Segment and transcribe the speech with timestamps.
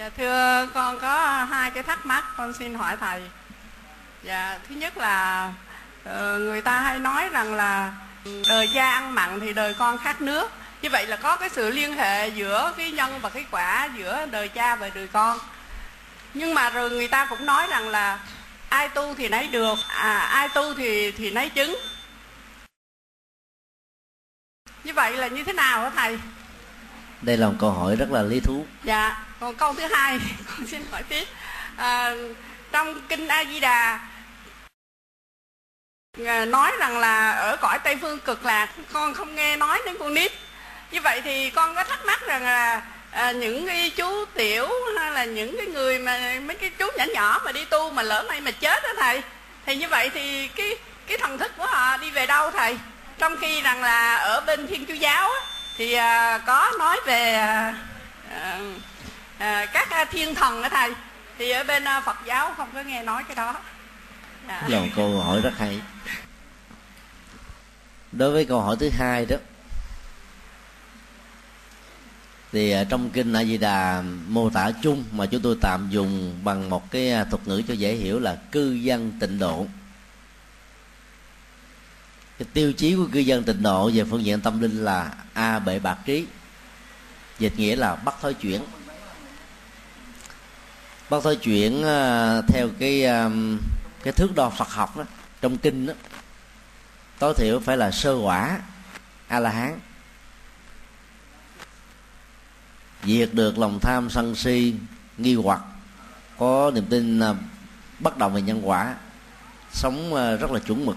[0.00, 3.22] Dạ thưa con có hai cái thắc mắc con xin hỏi thầy.
[4.22, 5.52] Dạ thứ nhất là
[6.04, 7.92] ờ, người ta hay nói rằng là
[8.48, 10.50] đời cha ăn mặn thì đời con khát nước.
[10.82, 14.26] Như vậy là có cái sự liên hệ giữa cái nhân và cái quả giữa
[14.30, 15.38] đời cha và đời con.
[16.34, 18.18] Nhưng mà rồi người ta cũng nói rằng là
[18.68, 21.76] ai tu thì nấy được, à ai tu thì thì nấy chứng.
[24.84, 26.18] Như vậy là như thế nào hả thầy?
[27.22, 30.66] đây là một câu hỏi rất là lý thú dạ còn câu thứ hai con
[30.70, 31.24] xin hỏi tiếp
[31.76, 32.14] à,
[32.72, 34.00] trong kinh a di đà
[36.26, 39.96] à, nói rằng là ở cõi tây phương cực lạc con không nghe nói đến
[39.98, 40.32] con nít.
[40.90, 45.10] Như vậy thì con có thắc mắc rằng là à, những cái chú tiểu hay
[45.12, 48.24] là những cái người mà mấy cái chú nhỏ nhỏ mà đi tu mà lỡ
[48.28, 49.22] may mà chết đó thầy
[49.66, 52.78] thì như vậy thì cái cái thần thức của họ đi về đâu thầy?
[53.18, 55.40] Trong khi rằng là ở bên thiên chúa giáo á,
[55.76, 57.74] thì à, có nói về à,
[58.30, 58.58] à,
[59.40, 60.92] à, các ờ, thiên thần đó thầy
[61.38, 63.56] thì ở bên ờ, phật giáo không có nghe nói cái đó.
[64.48, 64.64] Dạ.
[64.68, 65.80] là một câu hỏi rất hay.
[68.12, 69.36] Đối với câu hỏi thứ hai đó
[72.52, 76.70] thì trong kinh A Di Đà mô tả chung mà chúng tôi tạm dùng bằng
[76.70, 79.66] một cái thuật ngữ cho dễ hiểu là cư dân tịnh độ.
[82.38, 85.58] Cái tiêu chí của cư dân tịnh độ về phương diện tâm linh là a
[85.58, 86.26] bệ bạc trí
[87.38, 88.62] dịch nghĩa là bắt thói chuyển
[91.10, 93.02] bác thôi chuyển uh, theo cái
[94.02, 95.04] cái thước đo Phật học đó
[95.40, 95.92] trong kinh đó
[97.18, 98.58] tối thiểu phải là sơ quả
[99.28, 99.80] a la hán
[103.04, 104.74] diệt được lòng tham sân si
[105.18, 105.60] nghi hoặc
[106.38, 107.36] có niềm tin ờ,
[108.08, 108.94] uh, đầu về nhân quả
[109.72, 110.96] sống uh, rất là chuẩn mực.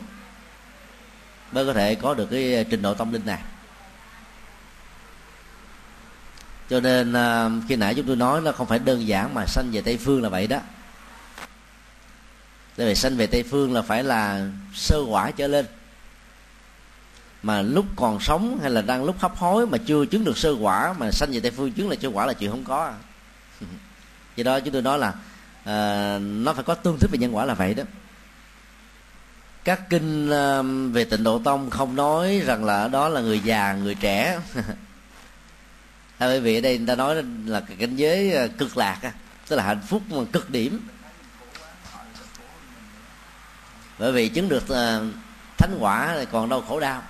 [1.51, 3.39] Mới có thể có được cái trình độ tâm linh này.
[6.73, 9.71] Cho nên à, khi nãy chúng tôi nói nó không phải đơn giản mà sanh
[9.71, 10.59] về tây phương là vậy đó.
[12.75, 15.65] Tại vì sanh về tây phương là phải là sơ quả trở lên.
[17.43, 20.55] Mà lúc còn sống hay là đang lúc hấp hối mà chưa chứng được sơ
[20.59, 22.93] quả mà sanh về tây phương chứng là sơ quả là chuyện không có.
[24.35, 27.45] Do đó chúng tôi nói là uh, nó phải có tương thích về nhân quả
[27.45, 27.83] là vậy đó.
[29.63, 33.73] Các kinh à, về tịnh độ tông không nói rằng là đó là người già
[33.73, 34.39] người trẻ.
[36.27, 39.13] bởi vì ở đây người ta nói là cái cảnh giới ờ, cực lạc
[39.47, 40.87] tức là hạnh phúc mà cực điểm.
[43.99, 45.05] Bởi vì chứng được ờ,
[45.57, 47.01] thánh quả thì còn đâu khổ đau.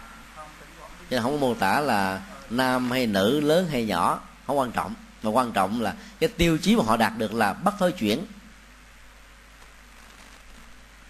[1.10, 4.72] Cho nên không có mô tả là nam hay nữ, lớn hay nhỏ, không quan
[4.72, 4.94] trọng.
[5.24, 8.26] Mà quan trọng là cái tiêu chí mà họ đạt được là bắt thối chuyển.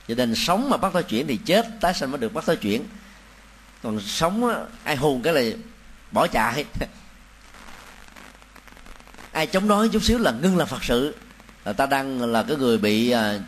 [0.07, 2.55] Cho nên sống mà bắt thối chuyển thì chết, tái sinh mới được bắt thối
[2.55, 2.83] chuyển.
[3.83, 5.41] Còn sống ai hùng cái là
[6.11, 6.65] bỏ chạy.
[9.33, 11.15] ai chống đối chút xíu là ngưng là phật sự.
[11.65, 13.41] Là ta đang là cái người bị uh,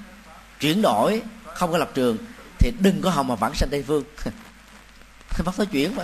[0.59, 1.22] chuyển đổi
[1.53, 2.18] không có lập trường
[2.59, 4.03] thì đừng có hòng mà vãng sanh tây phương.
[5.45, 6.03] Bắt nói chuyển mà.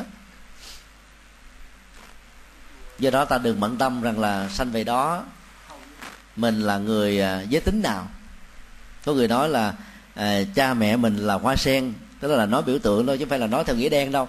[3.00, 5.24] Do đó ta đừng bận tâm rằng là sanh về đó
[6.36, 8.08] mình là người uh, giới tính nào.
[9.06, 9.74] Có người nói là
[10.16, 13.30] à, cha mẹ mình là hoa sen tức là nói biểu tượng thôi chứ không
[13.30, 14.28] phải là nói theo nghĩa đen đâu.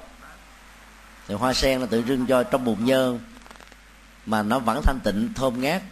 [1.28, 3.18] Thì hoa sen là tự trưng cho trong bùn nhơ
[4.26, 5.82] mà nó vẫn thanh tịnh, thơm ngát,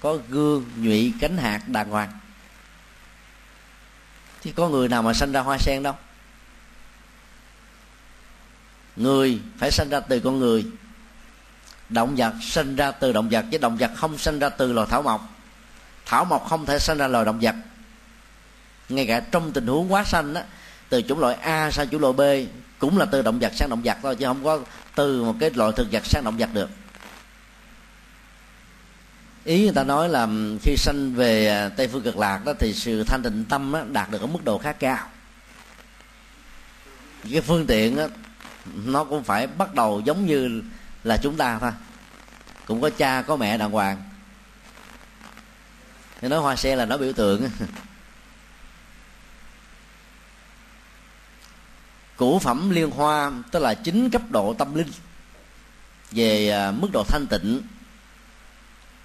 [0.00, 2.10] có gương, nhụy, cánh hạt, đàng hoàng.
[4.42, 5.94] Chứ có người nào mà sanh ra hoa sen đâu.
[8.96, 10.66] Người phải sanh ra từ con người.
[11.88, 14.86] Động vật sinh ra từ động vật, chứ động vật không sinh ra từ loài
[14.90, 15.28] thảo mộc.
[16.06, 17.54] Thảo mộc không thể sinh ra loài động vật.
[18.88, 20.40] Ngay cả trong tình huống quá sanh đó
[20.88, 22.20] từ chủng loại A sang chủng loại B,
[22.78, 24.60] cũng là từ động vật sang động vật thôi, chứ không có
[24.94, 26.70] từ một cái loại thực vật sang động vật được
[29.50, 30.28] ý người ta nói là
[30.62, 33.82] khi sanh về à, tây phương cực lạc đó thì sự thanh tịnh tâm đó,
[33.92, 35.08] đạt được ở mức độ khá cao.
[37.32, 38.06] Cái phương tiện đó,
[38.84, 40.62] nó cũng phải bắt đầu giống như
[41.04, 41.70] là chúng ta thôi.
[42.66, 44.02] Cũng có cha có mẹ đàng hoàng.
[46.22, 47.50] Nói hoa sen là nó biểu tượng
[52.16, 54.88] củ phẩm liên hoa tức là chín cấp độ tâm linh
[56.10, 57.62] về à, mức độ thanh tịnh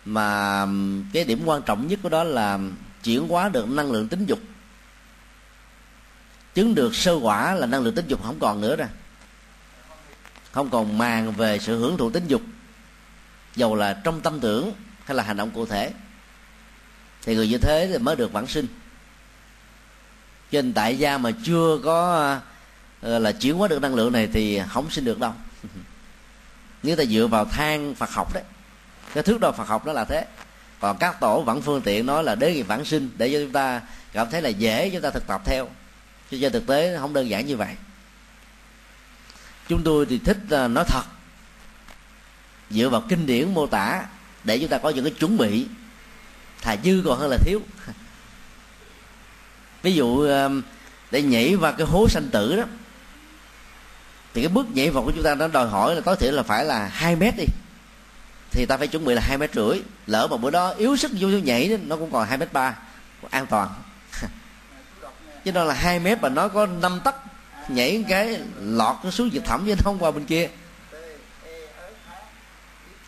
[0.05, 0.65] mà
[1.13, 2.59] cái điểm quan trọng nhất của đó là
[3.03, 4.39] chuyển hóa được năng lượng tính dục.
[6.53, 8.87] Chứng được sơ quả là năng lượng tính dục không còn nữa rồi,
[10.51, 12.41] không còn màng về sự hưởng thụ tính dục.
[13.55, 14.71] Dầu là trong tâm tưởng
[15.05, 15.91] hay là hành động cụ thể.
[17.21, 18.67] Thì người như thế thì mới được vãng sinh.
[20.51, 22.39] Trên tại gia mà chưa có
[23.01, 25.33] ờ, là chuyển hóa được năng lượng này thì không sinh được đâu.
[26.83, 28.43] Nếu ta dựa vào thang phật học đấy
[29.15, 30.25] cái thước đo phật học đó là thế.
[30.79, 33.51] Còn các tổ vẫn phương tiện nói là đế nghiệp vãng sinh, để cho chúng
[33.51, 33.81] ta
[34.13, 35.67] cảm thấy là dễ chúng ta thực tập theo.
[36.31, 37.75] Chứ trên thực tế không đơn giản như vậy.
[39.67, 41.03] Chúng tôi thì thích à, nói thật.
[42.69, 44.05] Dựa vào kinh điển mô tả
[44.43, 45.67] để chúng ta có những cái chuẩn bị.
[46.61, 47.61] Thà dư còn hơn là thiếu.
[49.83, 50.49] Ví dụ à,
[51.11, 52.63] để nhảy vào cái hố sanh tử đó,
[54.33, 56.43] thì cái bước nhảy vào của chúng ta nó đòi hỏi là tối thiểu là
[56.43, 57.45] phải là hai mét đi
[58.55, 59.81] thì ta phải chuẩn bị là hai mét rưỡi.
[60.07, 62.77] Lỡ mà bữa đó yếu sức vô nhảy nó cũng còn hai mét ba.
[63.29, 63.69] An toàn.
[65.45, 67.15] Chứ đó là hai mét mà nó có năm tấc
[67.69, 70.49] nhảy cái, lọt nó xuống vực thẳm chứ không qua bên kia.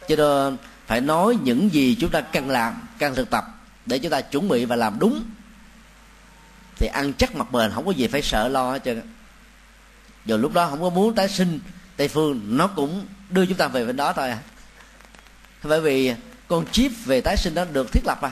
[0.07, 0.57] Cho nên
[0.87, 3.45] phải nói những gì chúng ta cần làm, cần thực tập
[3.85, 5.23] để chúng ta chuẩn bị và làm đúng.
[6.75, 9.01] Thì ăn chắc mặt bền, không có gì phải sợ lo hết trơn
[10.25, 11.59] giờ lúc đó không có muốn tái sinh
[11.97, 14.39] tây phương, nó cũng đưa chúng ta về bên đó thôi à
[15.67, 16.13] bởi vì
[16.47, 18.31] con chip về tái sinh đó được thiết lập à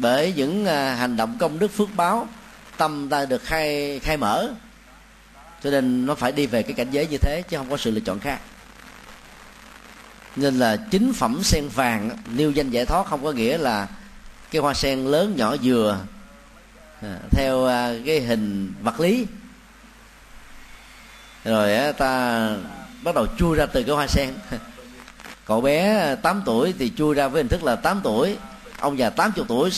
[0.00, 2.28] bởi những à, hành động công đức phước báo
[2.76, 4.48] tâm ta được khai khai mở.
[5.62, 7.90] Cho nên nó phải đi về cái cảnh giới như thế chứ không có sự
[7.90, 8.40] lựa chọn khác.
[10.36, 13.88] Nên là chính phẩm sen vàng nêu danh giải thoát không có nghĩa là
[14.50, 15.98] cái hoa sen lớn nhỏ dừa
[17.02, 19.26] à, theo à, cái hình vật lý.
[21.44, 22.50] Rồi ta
[23.02, 24.34] bắt đầu chui ra từ cái hoa sen.
[25.48, 28.36] cậu bé à, 8 tuổi thì chui ra với hình thức là 8 tuổi.
[28.80, 29.70] Ông già 80 tuổi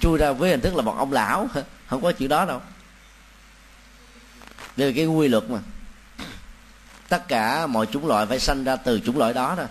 [0.00, 1.48] chui ra với hình thức là một ông lão.
[1.86, 2.60] Không có chuyện đó đâu.
[4.76, 5.58] Đây là cái quy luật mà.
[7.08, 9.66] Tất cả mọi chủng loại phải sanh ra từ chủng loại đó thôi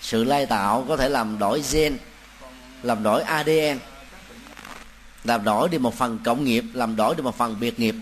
[0.00, 1.98] sự lai tạo có thể làm đổi gen,
[2.82, 3.78] làm đổi adn
[5.24, 7.94] làm đổi đi một phần cộng nghiệp, làm đổi đi một phần biệt nghiệp.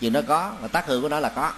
[0.00, 1.52] Chuyện đó có, và tác hưởng của nó là có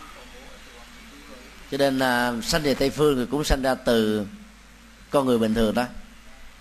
[1.70, 4.26] cho nên là sanh về tây phương thì cũng sanh ra từ
[5.11, 5.84] con người bình thường đó.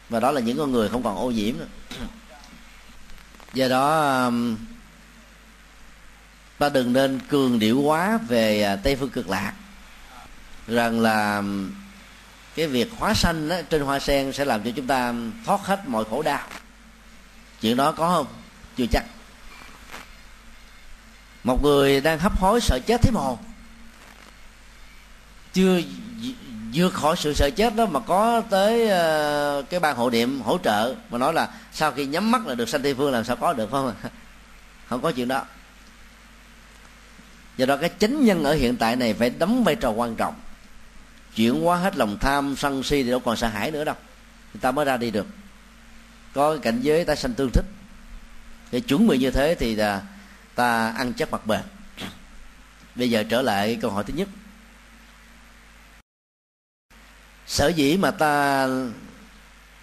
[0.09, 1.65] Và đó là những con người không còn ô nhiễm nữa.
[3.53, 4.31] Do đó
[6.57, 9.53] ta đừng nên cường điệu quá về à, tây phương cực lạc.
[10.67, 11.43] Rằng là
[12.55, 15.13] cái việc hóa sanh đó, trên hoa sen sẽ làm cho chúng ta
[15.45, 16.47] thoát hết mọi khổ đau.
[17.61, 18.27] Chuyện đó có không?
[18.77, 19.05] Chưa chắc.
[21.43, 23.37] Một người đang hấp hối sợ chết thế mồ
[25.53, 25.81] chưa
[26.73, 30.57] vượt khỏi sự sợ chết đó mà có tới uh, cái ban hộ niệm hỗ
[30.57, 33.35] trợ mà nói là sau khi nhắm mắt là được sanh tây phương làm sao
[33.35, 33.93] có được không?
[34.89, 35.45] Không có chuyện đó.
[37.57, 40.35] Do đó cái chánh nhân ở hiện tại này phải đóng vai trò quan trọng.
[41.35, 43.95] Chuyển hóa hết lòng tham sân si thì đâu còn sợ hãi nữa đâu.
[44.53, 45.27] Người ta mới ra đi được.
[46.33, 47.65] Có cái cảnh giới ta sanh tương thích.
[48.71, 50.01] Để chuẩn bị như thế thì là
[50.55, 51.61] ta ăn chắc mặt bền.
[52.95, 54.27] Bây giờ trở lại câu hỏi thứ nhất
[57.49, 58.67] sở dĩ mà ta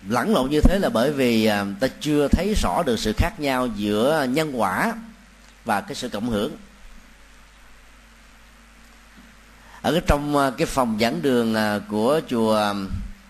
[0.08, 3.40] lẫn lộn như thế là bởi vì à, ta chưa thấy rõ được sự khác
[3.40, 4.94] nhau giữa nhân quả
[5.64, 6.56] và cái sự cộng hưởng.
[9.82, 12.74] Ở cái trong à, cái phòng giảng đường à, của chùa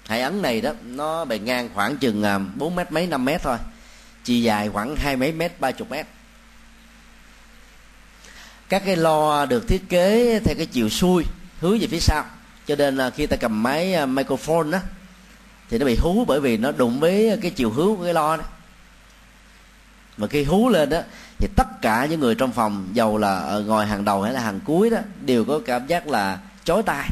[0.06, 2.24] Hải Ấn này đó, nó bề ngang khoảng chừng
[2.54, 3.58] 4 mét mấy 5 mét thôi
[4.24, 6.06] chiều dài khoảng hai mấy mét, ba chục mét.
[8.68, 11.24] Các cái lo được thiết kế theo cái chiều xuôi,
[11.60, 12.24] hướng về phía sau
[12.66, 14.78] cho nên là khi ta cầm máy à, microphone đó
[15.70, 18.36] thì nó bị hú bởi vì nó đụng với cái chiều hướng của cái lo
[18.36, 18.42] đó.
[20.16, 21.00] Mà khi hú lên đó
[21.38, 24.40] thì tất cả những người trong phòng, dầu là ở ngồi hàng đầu hay là
[24.40, 27.08] hàng cuối đó, đều có cảm giác là chói tai.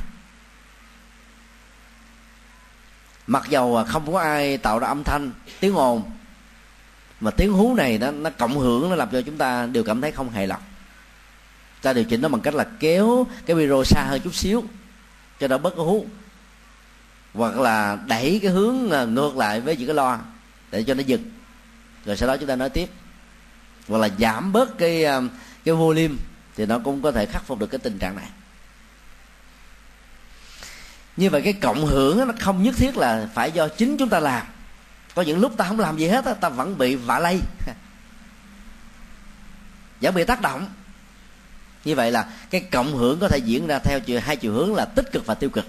[3.27, 6.03] Mặc dầu không có ai tạo ra âm thanh, tiếng ồn,
[7.21, 10.01] mà tiếng hú này nó nó cộng hưởng, nó làm cho chúng ta đều cảm
[10.01, 10.63] thấy không hài lòng.
[11.83, 14.65] Ta điều chỉnh nó bằng cách là kéo cái micro xa hơn chút xíu
[15.41, 16.07] cho nó bất hú
[17.35, 20.19] hoặc là đẩy cái hướng à, ngược lại với những cái loa
[20.71, 21.31] để cho nó dừng.
[22.05, 22.91] Rồi sau đó chúng ta nói tiếp.
[23.89, 25.21] Hoặc là giảm bớt cái à,
[25.65, 26.15] cái volume
[26.57, 28.29] thì nó cũng có thể khắc phục được cái tình trạng này.
[31.17, 34.21] Như vậy cái cộng hưởng nó không nhất thiết là phải do chính chúng ta
[34.21, 34.47] làm.
[35.15, 37.41] Có những lúc ta không làm gì hết ta vẫn bị vạ lây.
[40.01, 40.69] Vẫn bị tác động
[41.85, 44.75] như vậy là cái cộng hưởng có thể diễn ra theo chiều hai chiều hướng
[44.75, 45.65] là tích cực và tiêu cực.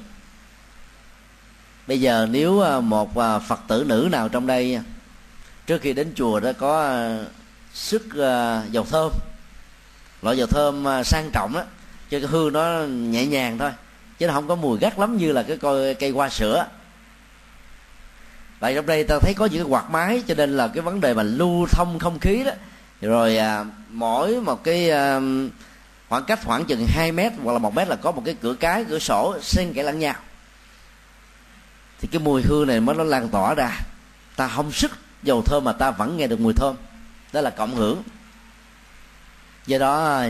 [1.87, 4.79] Bây giờ nếu ờ, một ờ, phật tử nữ nào trong đây
[5.67, 7.25] trước khi đến chùa đó có ờ,
[7.73, 8.03] sức
[8.71, 9.11] dầu thơm
[10.21, 11.63] loại dầu thơm sang trọng đó
[12.09, 13.71] cho cái hương nó nhẹ nhàng thôi
[14.19, 16.67] chứ nó không có mùi gắt lắm như là cái coi cây hoa sữa.
[18.59, 21.01] Tại trong đây ta thấy có những cái quạt máy cho nên là cái vấn
[21.01, 22.51] đề mà lưu thông không khí đó
[23.01, 25.19] rồi à, mỗi một cái à,
[26.09, 28.53] khoảng cách khoảng chừng 2 mét hoặc là một mét là có một cái cửa
[28.53, 30.15] cái cửa sổ xen kẽ lẫn nhau.
[31.99, 33.79] Thì cái mùi hương này mới nó lan tỏa ra.
[34.35, 34.91] Ta không sức
[35.23, 36.75] dầu thơm mà ta vẫn nghe được mùi thơm.
[37.33, 38.03] Đó là cộng hưởng.
[39.65, 40.21] Do đó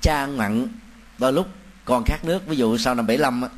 [0.00, 0.68] cha mặn
[1.18, 1.48] đôi lúc
[1.84, 2.46] còn khát nước.
[2.46, 3.48] Ví dụ sau năm 75 á,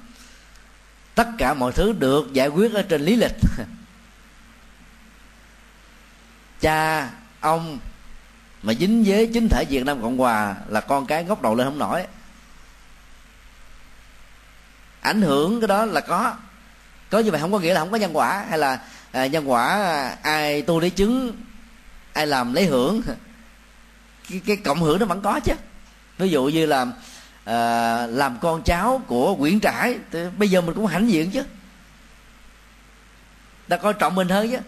[1.14, 3.36] tất cả mọi thứ được giải quyết ở trên lý lịch.
[6.60, 7.10] Cha
[7.40, 7.78] ông
[8.66, 11.66] mà dính với chính thể Việt Nam Cộng Hòa là con cái ngóc đầu lên
[11.66, 12.06] không nổi.
[15.00, 16.34] Ảnh hưởng cái đó là có.
[17.10, 18.80] Có như vậy không có nghĩa là không có nhân quả hay là
[19.12, 21.36] à, nhân quả à, ai tu lấy chứng
[22.12, 23.02] ai làm lấy hưởng.
[24.30, 25.52] Cái, cái cộng hưởng nó vẫn có chứ.
[26.18, 26.86] Ví dụ như là
[27.44, 31.44] à, làm con cháu của quyển trãi thì bây giờ mình cũng hãnh diện chứ.
[33.68, 34.58] Ta coi trọng mình hơn chứ.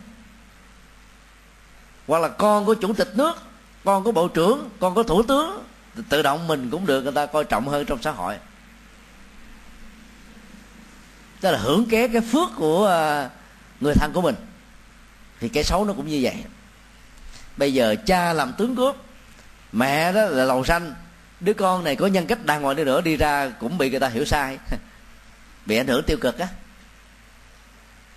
[2.06, 3.47] Hoặc là con của chủ tịch nước
[3.88, 5.64] con của bộ trưởng, con của thủ tướng.
[6.08, 8.34] Tự động mình cũng được, người ta coi trọng hơn trong xã hội.
[11.42, 13.30] Đó là hưởng ké cái phước của à,
[13.80, 14.34] người thân của mình.
[15.40, 16.34] Thì cái xấu nó cũng như vậy.
[17.56, 18.96] Bây giờ cha làm tướng cướp,
[19.72, 20.94] mẹ đó là lầu xanh.
[21.40, 24.00] Đứa con này có nhân cách đàng hoàng đi nữa, đi ra cũng bị người
[24.00, 24.58] ta hiểu sai.
[25.66, 26.48] Bị ảnh hưởng tiêu cực á.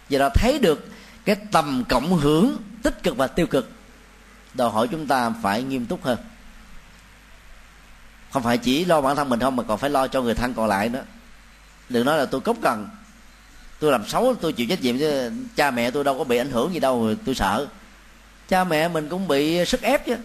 [0.09, 0.87] Do đó thấy được
[1.25, 3.69] cái tầm cộng hưởng tích cực và tiêu cực
[4.53, 6.17] đòi hỏi chúng ta phải nghiêm túc hơn.
[8.31, 10.53] Không phải chỉ lo bản thân mình không mà còn phải lo cho người thân
[10.53, 11.03] còn lại nữa.
[11.89, 12.89] Đừng nói là tôi cốc cần
[13.79, 15.31] tôi làm xấu tôi chịu trách nhiệm chứ.
[15.55, 17.67] Cha mẹ tôi đâu có bị ảnh hưởng gì đâu tôi sợ.
[18.49, 20.15] Cha mẹ mình cũng bị sức ép chứ.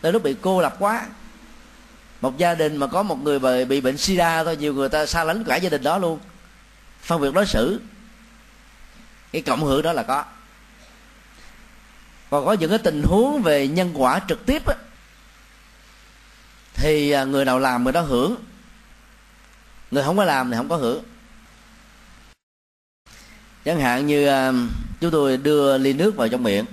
[0.00, 1.06] Tới lúc bị cô lập quá.
[2.20, 5.06] Một gia đình mà có một người bị, bị bệnh sida thôi nhiều người ta
[5.06, 6.18] xa lánh cả gia đình đó luôn.
[7.00, 7.80] Phân biệt đối xử.
[9.32, 10.24] Cái cộng hưởng đó là có
[12.34, 14.74] còn có những cái tình huống về nhân quả trực tiếp á,
[16.74, 18.36] thì à, người nào làm người đó hưởng.
[19.90, 21.04] Người không có làm thì không có hưởng.
[23.64, 24.52] Chẳng hạn như à,
[25.00, 26.64] chúng tôi đưa ly nước vào trong miệng.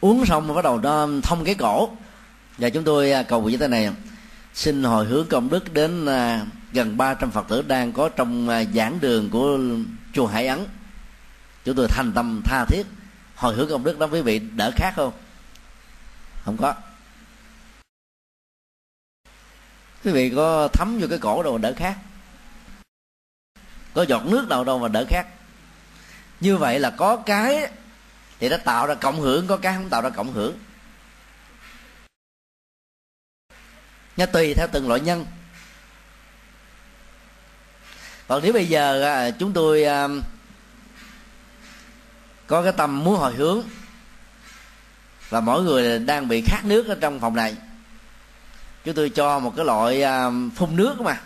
[0.00, 1.90] Uống xong bắt đầu nó thông cái cổ.
[2.58, 3.90] Và chúng tôi à, cầu nguyện như thế này
[4.54, 6.06] xin hồi hướng công đức đến
[6.72, 9.58] gần 300 phật tử đang có trong giảng đường của
[10.14, 10.66] chùa Hải Ấn.
[11.64, 12.86] Chúng tôi thành tâm tha thiết
[13.36, 15.12] hồi hướng công đức đó quý vị đỡ khác không?
[16.44, 16.74] Không có.
[20.04, 21.98] Quý vị có thấm vô cái cổ đâu mà đỡ khác
[23.94, 25.26] có giọt nước nào đâu mà đỡ khác
[26.40, 27.70] như vậy là có cái
[28.38, 30.58] thì nó tạo ra cộng hưởng, có cái không tạo ra cộng hưởng.
[34.16, 35.26] Nó tùy theo từng loại nhân.
[38.26, 40.08] Còn nếu bây giờ à, chúng tôi à,
[42.46, 43.62] có cái tâm muốn hồi hướng.
[45.28, 47.56] Và mỗi người đang bị khát nước ở trong phòng này.
[48.84, 51.20] Chúng tôi cho một cái loại à, phun nước mà.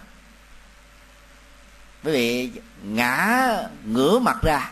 [2.05, 2.51] Quý vị
[2.83, 3.49] ngã
[3.85, 4.71] ngửa mặt ra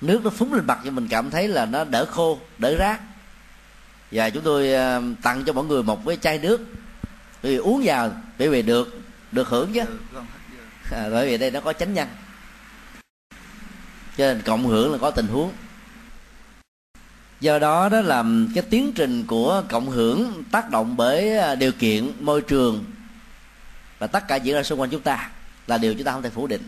[0.00, 3.00] nước nó phúng lên mặt cho mình cảm thấy là nó đỡ khô đỡ rác
[4.12, 6.60] và chúng tôi à, tặng cho mọi người một cái chai nước.
[7.42, 9.00] Quý vị uống vào quý vị được
[9.32, 9.82] được hưởng chứ.
[10.92, 12.08] À, bởi vì đây nó có chánh nhân
[14.18, 15.52] cho nên cộng hưởng là có tình huống.
[17.40, 21.72] Do đó đó là cái tiến trình của cộng hưởng tác động bởi à, điều
[21.72, 22.84] kiện môi trường.
[23.98, 25.30] Và tất cả diễn ra xung quanh chúng ta
[25.66, 26.62] là điều chúng ta không thể phủ định.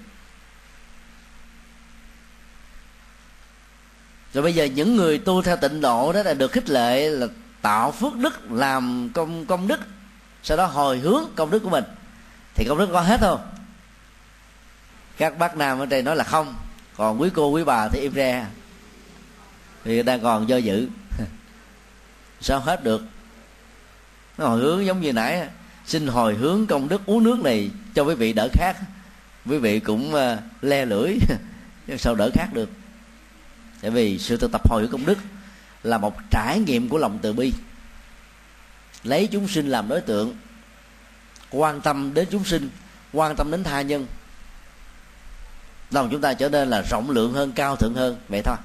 [4.34, 7.26] Rồi bây giờ những người tu theo tịnh độ đó là được khích lệ là
[7.62, 9.80] tạo phước đức, làm công công đức,
[10.42, 11.84] sau đó hồi hướng công đức của mình.
[12.54, 13.40] Thì công đức có hết không?
[15.16, 16.54] Các bác nam ở đây nói là không
[17.00, 18.46] còn quý cô, quý bà thì im re.
[19.84, 20.88] Thì đang còn do dự.
[22.40, 23.02] Sao hết được?
[24.38, 25.48] Nó hồi hướng giống như nãy
[25.86, 28.76] xin hồi hướng công đức uống nước này cho quý vị đỡ khác
[29.46, 31.14] quý vị cũng ờ, le lưỡi.
[31.98, 32.70] Sao đỡ khác được?
[33.80, 35.18] Tại vì sự thực tập hồi hướng công đức
[35.82, 37.52] là một trải nghiệm của lòng từ bi.
[39.04, 40.36] Lấy chúng sinh làm đối tượng,
[41.50, 42.70] quan tâm đến chúng sinh,
[43.12, 44.06] quan tâm đến tha nhân
[45.90, 48.56] lòng chúng ta trở nên là rộng lượng hơn cao thượng hơn vậy thôi.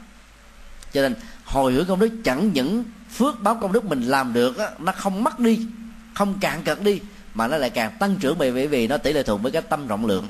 [0.93, 1.15] Cho nên
[1.45, 4.91] hồi hướng công đức chẳng những phước báo công đức mình làm được á, nó
[4.91, 5.67] không mất đi
[6.15, 7.01] không cạn cật đi
[7.33, 9.87] mà nó lại càng tăng trưởng bởi vì nó tỷ lệ thuận với cái tâm
[9.87, 10.27] rộng lượng.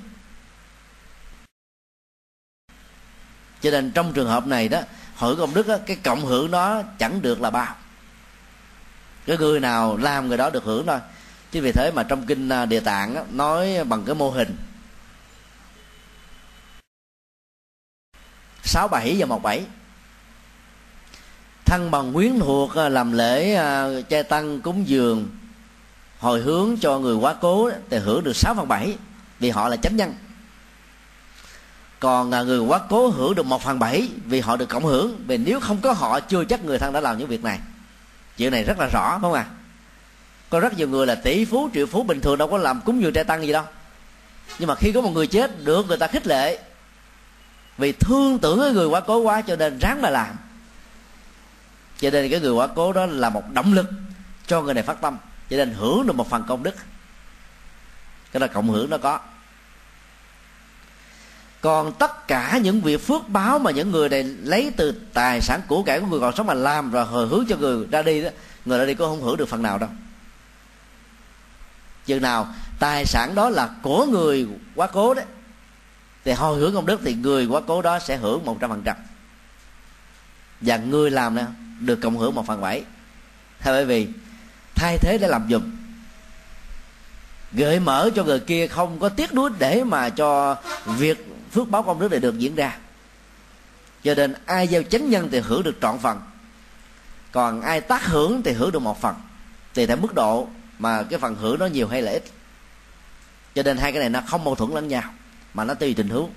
[3.61, 4.81] Cho nên trong trường hợp này đó
[5.15, 7.75] hội công đức á, cái cộng hưởng nó chẳng được là bao.
[9.25, 10.99] Cái người nào làm người đó được hưởng thôi.
[11.51, 14.55] Chứ vì thế mà trong kinh à, địa tạng á, nói bằng cái mô hình.
[18.65, 19.63] Sáu bảy và một bảy.
[21.65, 25.29] Thân bằng quyến thuộc à, làm lễ à, che chay tăng, cúng dường,
[26.19, 28.97] hồi hướng cho người quá cố thì hưởng được 6 phần 7
[29.39, 30.13] vì họ là chánh nhân.
[31.99, 35.23] Còn à, người quá cố hưởng được một phần bảy, vì họ được cộng hưởng,
[35.27, 37.59] vì nếu không có họ, chưa chắc người thân đã làm những việc này.
[38.37, 39.45] Chuyện này rất là rõ, phải không ạ?
[39.49, 39.55] À?
[40.49, 43.01] có rất nhiều người là tỷ phú, triệu phú bình thường, đâu có làm cúng
[43.01, 43.63] dường trai tăng gì đâu.
[44.59, 46.59] Nhưng mà khi có một người chết, được người ta khích lệ
[47.77, 50.35] vì thương tưởng cái người quá cố quá cho nên ráng mà làm.
[51.97, 53.85] Cho nên cái người quá cố đó là một động lực
[54.47, 55.17] cho người này phát tâm.
[55.49, 56.75] Cho nên hưởng được một phần công đức.
[58.31, 59.19] Cái là cộng hưởng nó có.
[61.61, 65.61] Còn tất cả những việc phước báo mà những người này lấy từ tài sản
[65.67, 68.21] của cải của người còn sống mà làm rồi hồi hướng cho người ra đi
[68.21, 68.29] đó,
[68.65, 69.89] người ra đi có không hưởng được phần nào đâu.
[72.05, 72.47] Chừng nào
[72.79, 75.25] tài sản đó là của người quá cố đấy
[76.25, 78.81] thì hồi hưởng công đức thì người quá cố đó sẽ hưởng một trăm phần
[78.85, 78.95] trăm.
[80.61, 81.47] Và người làm nữa
[81.79, 82.83] được cộng hưởng một phần bảy.
[83.59, 84.07] Theo bởi vì,
[84.75, 85.71] thay thế để làm dùm
[87.51, 91.83] gợi mở cho người kia không có tiếc nuối để mà cho việc phước báo
[91.83, 92.77] công đức này được diễn ra.
[94.03, 96.21] Cho nên ai gieo chánh nhân thì hưởng được trọn phần.
[97.31, 99.15] Còn ai tác hưởng thì hưởng được một phần.
[99.73, 100.47] Tùy theo mức độ
[100.79, 102.23] mà cái phần hưởng nó nhiều hay là ít.
[103.55, 105.03] Cho nên hai cái này nó không mâu thuẫn lẫn nhau
[105.55, 106.31] mà nó tùy tình huống.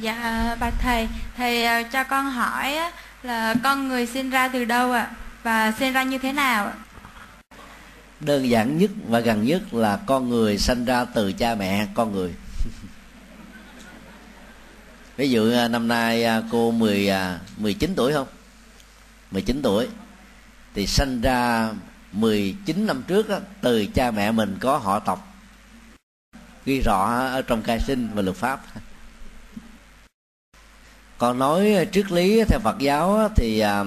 [0.00, 1.08] Dạ bạch thầy.
[1.36, 2.76] Thầy ờ, cho con hỏi
[3.22, 5.10] là con người sinh ra từ đâu ạ?
[5.42, 6.72] Và sinh ra như thế nào ạ?
[8.20, 12.12] Đơn giản nhất và gần nhất là con người sinh ra từ cha mẹ con
[12.12, 12.34] người.
[15.16, 17.10] Ví dụ à, năm nay à, cô 10
[17.56, 18.26] 19 à, tuổi không?
[19.30, 19.88] 19 tuổi.
[20.74, 21.70] Thì sinh ra
[22.12, 25.25] 19 năm trước đó, từ cha mẹ mình có họ tộc
[26.66, 28.60] ghi rõ ở trong khai sinh và luật pháp.
[31.18, 33.84] Còn nói triết lý theo Phật giáo thì à,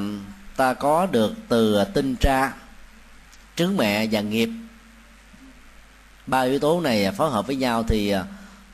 [0.55, 2.53] ta có được từ tinh tra
[3.55, 4.49] trứng mẹ và nghiệp.
[6.27, 8.23] Ba yếu tố này phối hợp với nhau thì à,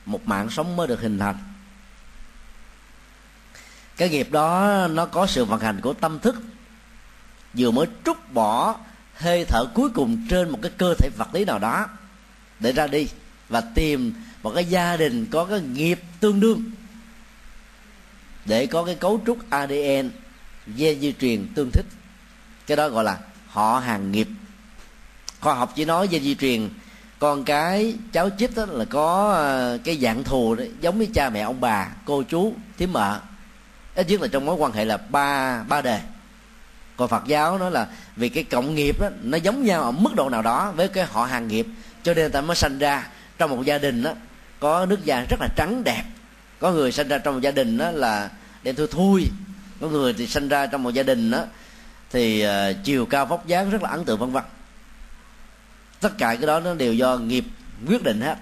[0.06, 1.38] một mạng sống mới được hình thành.
[3.96, 6.36] Cái nghiệp đó nó có sự vận hành của tâm thức,
[7.54, 8.76] vừa mới trút bỏ
[9.14, 11.86] hơi thở cuối cùng trên một cái cơ thể vật lý nào đó
[12.60, 13.08] để ra đi
[13.48, 16.62] và tìm một cái gia đình có cái nghiệp tương đương
[18.44, 20.10] để có cái cấu trúc ADN
[20.76, 21.86] gen di truyền tương thích.
[22.66, 24.28] Cái đó gọi là họ hàng nghiệp.
[25.40, 26.68] Khoa học chỉ nói gen di truyền
[27.18, 31.30] con cái cháu chích đó là có ờ, cái dạng thù đó, giống với cha
[31.30, 33.20] mẹ ông bà cô chú thím mợ.
[33.94, 36.00] Ít nhất là trong mối quan hệ là ba ba đề.
[36.96, 40.14] Còn phật giáo nói là vì cái cộng nghiệp đó nó giống nhau ở mức
[40.14, 41.66] độ nào đó với cái họ hàng nghiệp
[42.02, 44.12] cho nên ta mới sanh ra trong một gia đình đó
[44.60, 46.04] có nước da rất là trắng đẹp.
[46.58, 48.30] Có người sinh ra trong một gia đình đó là
[48.62, 49.26] đen thui thui.
[49.80, 51.44] Có người thì sinh ra trong một gia đình đó
[52.10, 54.44] thì uh, chiều cao vóc dáng rất là ấn tượng vân vân.
[56.00, 57.44] Tất cả cái đó nó đều do nghiệp
[57.86, 58.36] quyết định hết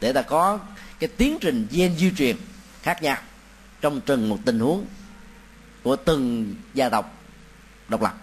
[0.00, 0.58] để ta có
[0.98, 2.36] cái tiến trình gen di truyền
[2.82, 3.16] khác nhau
[3.80, 4.86] trong từng một tình huống
[5.82, 7.18] của từng gia tộc
[7.88, 8.14] độc lập.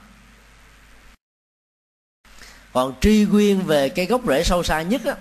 [2.74, 5.16] Còn tri nguyên về cái gốc rễ sâu xa nhất á,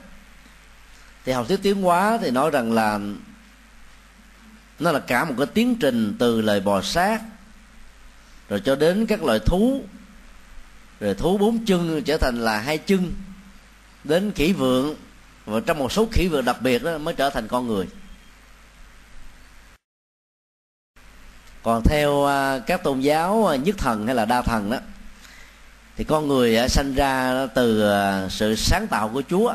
[1.28, 3.00] thì học thuyết tiến hóa thì nói rằng là
[4.78, 7.22] nó là cả một cái tiến trình từ lời bò sát,
[8.48, 9.84] rồi cho đến các loài thú,
[11.00, 13.12] rồi thú bốn chân trở thành là hai chân,
[14.04, 14.96] đến khỉ vượng,
[15.46, 17.86] và trong một số khỉ vượng đặc biệt đó mới trở thành con người.
[21.62, 24.78] Còn theo à, các tôn giáo nhất thần hay là đa thần đó,
[25.96, 29.54] thì con người à, sanh ra từ à, sự sáng tạo của chúa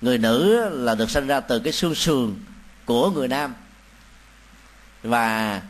[0.00, 2.34] người nữ là được sinh ra từ cái xương sườn
[2.84, 3.54] của người nam.
[5.02, 5.62] Và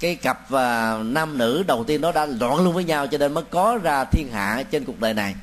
[0.00, 3.34] cái cặp à, nam nữ đầu tiên nó đã loạn luôn với nhau cho nên
[3.34, 5.34] mới có ra thiên hạ trên cuộc đời này.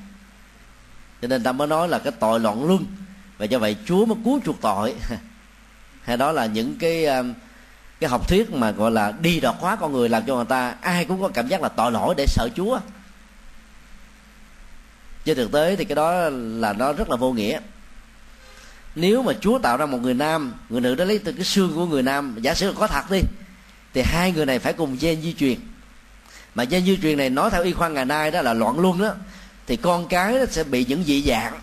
[1.21, 2.86] Cho nên ta mới nói là cái tội loạn luân.
[3.38, 4.95] Và do vậy chúa mới cứu chuộc tội.
[6.03, 7.23] Hay đó là những cái à,
[7.99, 10.75] cái học thuyết mà gọi là đi đọt hóa con người làm cho người ta
[10.82, 12.79] ai cũng có cảm giác là tội lỗi để sợ chúa.
[15.25, 17.60] Trên thực tế thì cái đó là nó rất là vô nghĩa
[18.95, 21.71] nếu mà chúa tạo ra một người nam, người nữ đó lấy từ cái xương
[21.75, 23.19] của người nam, giả sử là có thật đi,
[23.93, 25.60] thì hai người này phải cùng gen di truyền.
[26.56, 29.01] Mà gen di truyền này nói theo y khoa ngày nay đó là loạn luân
[29.01, 29.13] đó,
[29.67, 31.53] thì con cái nó sẽ bị những dị dạng,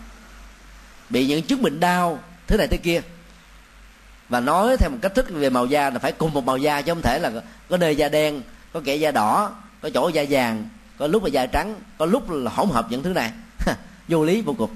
[1.09, 3.01] bị những chứng bệnh đau thứ này thế kia.
[4.29, 6.81] Và nói theo một cách thức về màu da là phải cùng một màu da,
[6.81, 7.31] chứ không thể là
[7.69, 8.41] có nơi da đen,
[8.73, 12.29] có kẻ da đỏ, có chỗ da vàng, có lúc là da trắng, có lúc
[12.29, 13.31] là hỗn hợp những thứ này.
[14.07, 14.69] Vô lý vô cùng.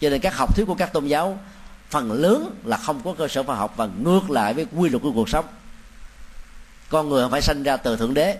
[0.00, 1.38] Cho nên các học thuyết của các tôn giáo
[1.94, 5.02] phần lớn là không có cơ sở khoa học và ngược lại với quy luật
[5.02, 5.44] của cuộc sống.
[6.88, 8.38] Con người phải sinh ra từ thượng đế.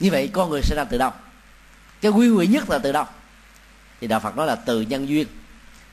[0.00, 1.10] Như vậy con người sinh ra từ đâu?
[2.00, 3.04] Cái quy nguyện nhất là từ đâu?
[4.00, 5.26] Thì đạo phật nói là từ nhân duyên.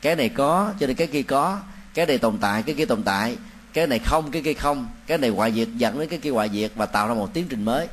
[0.02, 1.60] Cái này có, cho nên cái kia có.
[1.94, 3.38] Cái này tồn tại, cái kia tồn tại.
[3.74, 4.88] Cái này không, cái kia không.
[5.08, 7.48] Cái này hoại diệt, dẫn đến cái kia hoại diệt và tạo ra một tiến
[7.50, 7.88] trình mới.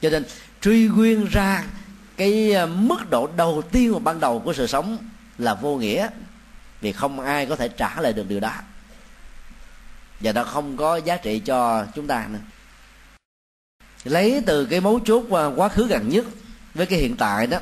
[0.00, 0.24] Cho nên
[0.60, 1.64] truy nguyên ra
[2.16, 4.98] cái à, mức độ đầu tiên và ban đầu của sự sống
[5.38, 6.08] là vô nghĩa,
[6.80, 8.52] vì không ai có thể trả lại được điều đó.
[10.20, 12.38] Và nó không có giá trị cho chúng ta nữa.
[14.04, 15.24] Lấy từ cái mấu chốt
[15.56, 16.26] quá khứ gần nhất
[16.74, 17.58] với cái hiện tại đó,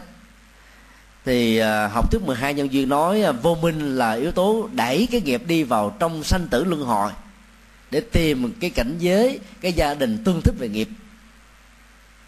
[1.25, 5.09] thì à, học thuyết 12 nhân duyên nói à, vô minh là yếu tố đẩy
[5.11, 7.13] cái nghiệp đi vào trong sanh tử luân hồi
[7.91, 10.89] để tìm cái cảnh giới, cái gia đình tương thích về nghiệp.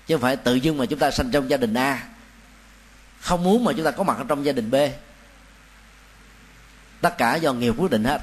[0.07, 2.09] Chứ không phải tự dưng mà chúng ta sanh trong gia đình A,
[3.21, 4.75] không muốn mà chúng ta có mặt ở trong gia đình B
[7.01, 8.23] tất cả do nghiệp quyết định hết.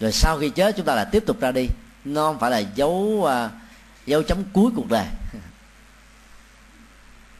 [0.00, 1.66] Rồi sau khi chết, chúng ta lại tiếp tục ra đi.
[2.04, 3.50] Nó không phải là dấu à,
[4.06, 5.06] dấu chấm cuối cuộc đời.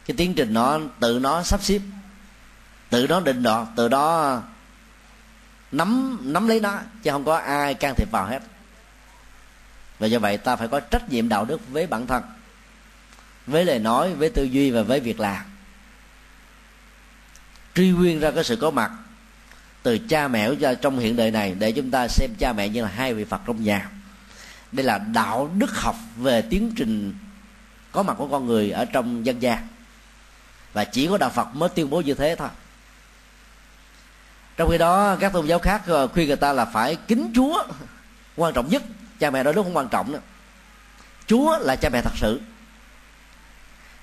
[0.07, 1.81] Cái tiến trình nó, tự nó sắp xếp.
[2.91, 4.43] Tự nó định đoạt, tự đó
[5.73, 8.43] nắm nắm lấy nó, chứ không có ai can thiệp vào hết.
[9.99, 12.23] Và do vậy ta phải có trách nhiệm đạo đức với bản thân,
[13.47, 15.50] với lời nói, với tư duy và với việc làm
[17.75, 18.91] truy nguyên ra cái sự có mặt
[19.83, 22.83] từ cha mẹ ra trong hiện đời này để chúng ta xem cha mẹ như
[22.83, 23.91] là hai vị phật trong nhà.
[24.73, 27.15] Đây là đạo đức học về tiến trình
[27.93, 29.69] có mặt của con người ở trong dân gian
[30.73, 32.49] và chỉ có đạo phật mới tuyên bố như thế thôi.
[34.57, 37.63] Trong khi đó, các tôn giáo khác ờ, khuyên người ta là phải kính chúa
[38.37, 38.83] quan trọng nhất.
[39.19, 40.21] Cha mẹ đôi lúc không quan trọng nữa.
[41.27, 42.41] Chúa là cha mẹ thật sự.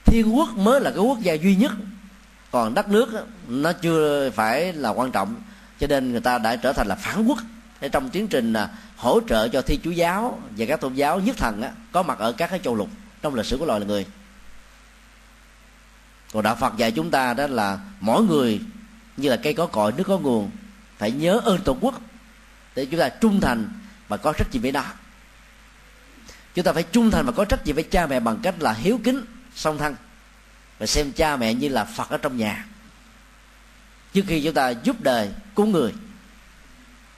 [0.06, 1.72] Thiên quốc mới là cái quốc gia duy nhất
[2.52, 5.36] còn đất nước nó chưa phải là quan trọng
[5.80, 7.38] cho nên người ta đã trở thành là phản quốc.
[7.82, 11.20] Để trong tiến trình à, hỗ trợ cho thi chúa giáo và các tôn giáo
[11.20, 12.90] nhất thần á, có mặt ở các cái châu lục
[13.22, 14.06] trong lịch sử của loài người.
[16.34, 18.62] Còn đạo phật dạy chúng ta đó là mỗi người
[19.18, 20.52] như là cây có cội nước có nguồn
[20.98, 22.02] phải nhớ ơn tổ quốc
[22.76, 23.70] để chúng ta trung thành
[24.08, 24.84] và có trách nhiệm với đó
[26.54, 28.74] chúng ta phải trung thành và có trách nhiệm với cha mẹ bằng cách là
[28.74, 29.96] hiếu kính song thân
[30.80, 32.66] và xem cha mẹ như là phật ở trong nhà.
[34.13, 35.94] Trước khi chúng ta giúp đời, cứu người.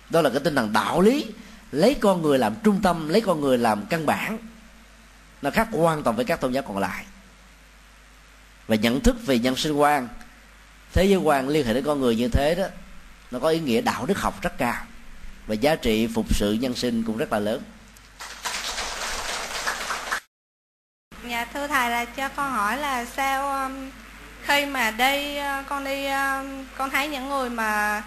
[0.10, 1.26] Đó là cái tinh thần đạo lý.
[1.72, 4.38] Lấy con người làm trung tâm, lấy con người làm căn bản.
[5.42, 7.06] Nó khác hoàn toàn với các tôn giáo còn lại.
[8.68, 10.08] Và nhận thức về nhân sinh quan.
[10.94, 12.68] Thế giới quan liên hệ đến con người như thế đó,
[13.32, 14.86] nó có ý nghĩa đạo đức học rất cao.
[15.48, 17.62] Và giá trị phục sự nhân sinh cũng rất là lớn.
[21.30, 23.90] Dạ thưa thầy là cho con hỏi là sao um,
[24.44, 26.14] khi mà đi uh, con đi uh,
[26.78, 28.04] con thấy những người mà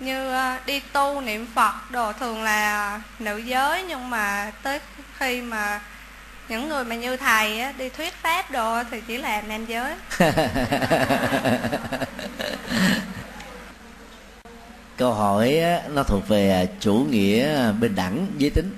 [0.00, 4.80] như uh, đi tu niệm Phật đồ thường là nữ giới nhưng mà tới
[5.18, 5.80] khi mà
[6.48, 9.94] những người mà như thầy á, đi thuyết pháp đồ thì chỉ là nam giới.
[14.96, 18.76] Câu hỏi á, nó thuộc về à, chủ nghĩa à, bình đẳng giới tính.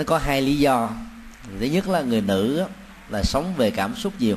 [0.00, 0.90] Nó có hai lý do.
[1.60, 2.64] Thứ nhất là người nữ
[3.08, 4.36] là sống về cảm xúc nhiều.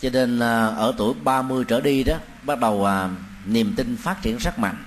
[0.00, 3.10] Cho nên à, ở tuổi 30 trở đi đó bắt đầu à,
[3.46, 4.84] niềm tin phát triển rất mạnh.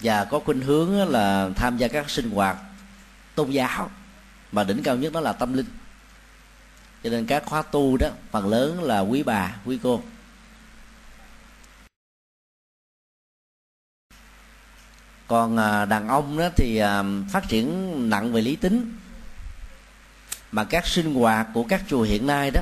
[0.00, 2.56] Và có khuynh hướng là tham gia các sinh hoạt
[3.34, 3.90] tôn giáo
[4.52, 5.66] mà đỉnh cao nhất đó là tâm linh.
[7.04, 10.02] Cho nên các khóa tu đó phần lớn là quý bà quý cô.
[15.32, 18.96] Còn à, đàn ông đó thì à, phát triển nặng về lý tính.
[20.52, 22.60] Mà các sinh hoạt của các chùa hiện nay đó,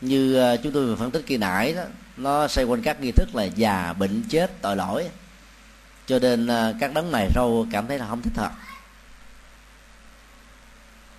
[0.00, 1.82] như à, chúng tôi vừa phân tích kỳ nãy đó,
[2.16, 5.08] nó xoay quanh các nghi thức là già, bệnh, chết, tội lỗi.
[6.06, 6.48] Cho nên
[6.80, 8.52] các đấng này râu cảm thấy là không thích hợp.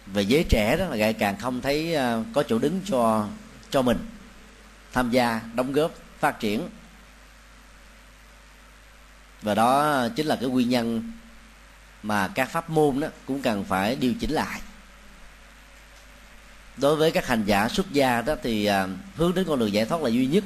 [0.06, 1.98] Về giới trẻ đó là ngày càng không thấy
[2.34, 3.28] có chỗ đứng cho
[3.70, 3.98] cho mình
[4.94, 6.70] tham gia đóng góp phát triển
[9.42, 11.12] và đó chính là cái nguyên nhân
[12.04, 14.62] mà các pháp môn đó cũng cần phải điều chỉnh lại.
[16.78, 19.86] Đối với các hành giả xuất gia đó thì à, hướng đến con đường giải
[19.86, 20.44] thoát là duy nhất.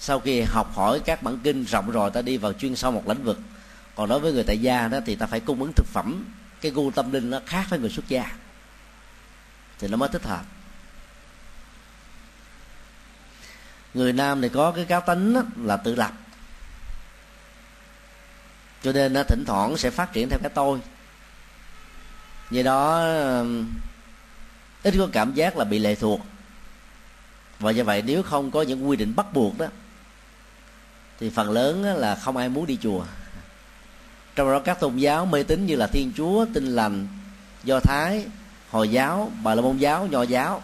[0.00, 3.08] Sau khi học hỏi các bản kinh rộng rồi, ta đi vào chuyên sâu một
[3.08, 3.40] lĩnh vực.
[3.94, 6.24] Còn đối với người tại gia đó thì ta phải cung ứng thực phẩm.
[6.60, 8.30] Cái gu tâm linh nó khác với người xuất gia.
[9.78, 10.42] Thì nó mới thích hợp.
[13.94, 16.12] Người nam thì có cái cá tính là tự lập
[18.84, 20.80] cho nên nó thỉnh thoảng sẽ phát triển theo cái tôi.
[22.50, 23.70] Vì đó um,
[24.82, 26.20] ít có cảm giác là bị lệ thuộc.
[27.58, 29.66] Và do vậy, nếu không có những quy định bắt buộc đó,
[31.20, 33.04] thì phần lớn là không ai muốn đi chùa.
[34.36, 37.08] Trong đó các tôn giáo mê tín như là thiên chúa, tin lành,
[37.64, 38.26] do thái,
[38.70, 40.62] hồi giáo, bà la môn giáo, nho giáo,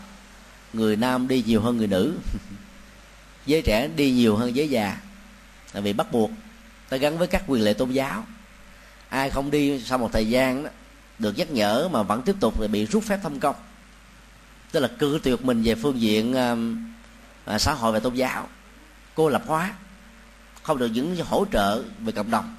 [0.73, 2.15] người nam đi nhiều hơn người nữ.
[3.47, 4.97] Giới trẻ đi nhiều hơn giới già
[5.73, 6.31] là vì bắt buộc
[6.91, 8.25] ta gắn với các quyền lệ tôn giáo.
[9.09, 10.71] Ai không đi sau một thời gian đó
[11.19, 13.57] được nhắc nhở mà vẫn tiếp tục thì bị rút phép thâm công.
[14.73, 16.93] Tức là cự tuyệt mình về phương diện um,
[17.45, 18.49] à, xã hội và tôn giáo.
[19.15, 19.73] Cô lập hóa.
[20.63, 22.57] Không được những hỗ trợ về cộng đồng.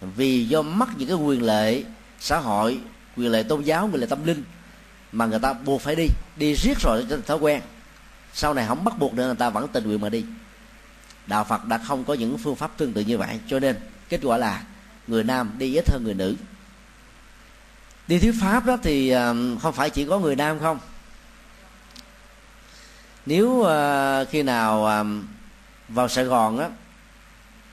[0.00, 1.82] Vì do mất những cái quyền lệ
[2.20, 2.78] xã hội
[3.16, 4.44] quyền lệ tôn giáo quyền lệ tâm linh
[5.12, 6.06] mà người ta buộc phải đi.
[6.36, 7.60] Đi riết rồi cho thói quen.
[8.32, 10.24] Sau này không bắt buộc nữa người ta vẫn tình nguyện mà đi
[11.28, 13.40] đạo phật đã không có những phương pháp tương tự như vậy.
[13.48, 13.76] Cho nên,
[14.08, 14.62] kết quả là
[15.06, 16.36] người nam đi ít hơn người nữ.
[18.08, 20.78] Đi thuyết pháp đó thì ờ, không phải chỉ có người nam không.
[23.26, 25.04] Nếu ờ, khi nào ờ,
[25.88, 26.68] vào sài gòn á,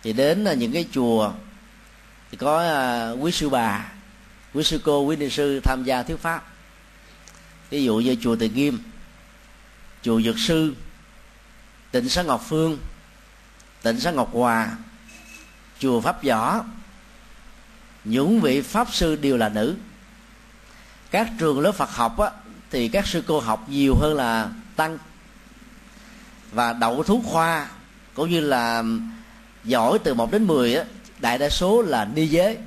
[0.04, 1.32] thì đến những cái chùa,
[2.32, 3.92] thì có quý sư bà,
[4.54, 6.44] quý sư cô, quý ni sư tham gia thuyết pháp.
[7.70, 8.80] Ví dụ như chùa Từ Nghiêm
[10.02, 10.76] chùa Dược Sư
[11.92, 12.78] tỉnh sáng Ngọc Phương
[13.86, 14.72] tỉnh Xã Ngọc Hòa
[15.80, 16.64] chùa Pháp Võ.
[18.04, 19.76] Những vị pháp sư đều là nữ.
[21.12, 22.30] Các trường lớp Phật học á,
[22.72, 24.98] thì các sư cô học nhiều hơn là tăng
[26.52, 27.70] và đậu thú khoa
[28.14, 28.84] cũng như là
[29.64, 30.84] giỏi từ 1 đến 10 á,
[31.20, 32.58] đại đa số là ni giới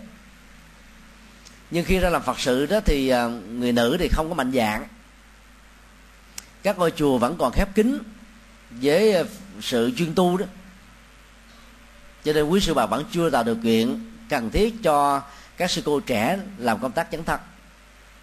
[1.70, 4.52] nhưng khi ra làm phật sự đó thì à, người nữ thì không có mạnh
[4.52, 4.88] dạng.
[6.62, 7.98] Các ngôi chùa vẫn còn khép kín
[8.70, 9.22] với à,
[9.60, 10.46] sự chuyên tu đó
[12.24, 15.22] cho nên quý sư bà vẫn chưa tạo điều kiện cần thiết cho
[15.56, 17.40] các sư cô trẻ làm công tác chấn thân.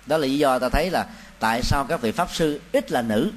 [0.05, 1.05] Đó là lý do ta thấy là
[1.39, 3.31] tại sao các vị pháp sư ít là nữ.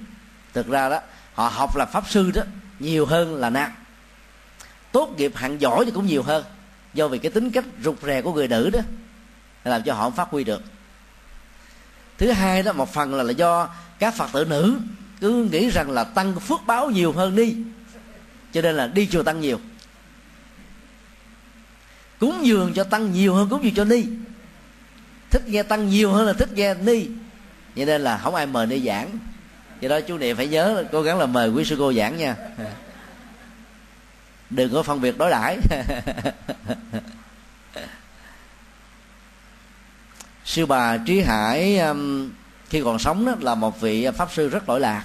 [0.55, 1.01] Thực ra đó
[1.35, 2.43] họ học là pháp sư đó
[2.79, 3.71] nhiều hơn là nam.
[4.93, 6.45] Tốt nghiệp hạng giỏi thì cũng nhiều hơn.
[6.95, 8.81] Do vì cái tính cách rụt rè của người nữ đó
[9.65, 10.63] làm cho họ không phát huy được.
[12.19, 13.69] Thứ hai đó một phần là, là do
[13.99, 14.79] các phật tử nữ
[15.21, 17.57] cứ nghĩ rằng là tăng phước báo nhiều hơn đi.
[18.53, 19.61] Cho nên là đi chùa tăng nhiều
[22.19, 24.05] cúng dường cho tăng nhiều hơn cúng dường cho ni.
[25.31, 27.07] Thích nghe tăng nhiều hơn là thích nghe ni.
[27.77, 29.19] Vậy nên là không ai mời ni giảng.
[29.81, 32.37] Do đó chú niệm phải nhớ, cố gắng là mời quý sư cô giảng nha.
[34.51, 35.59] Đừng có phân biệt đối đãi.
[40.45, 42.31] Sư bà trí hải um,
[42.71, 45.05] khi còn sống đó là một vị pháp sư rất lỗi lạc.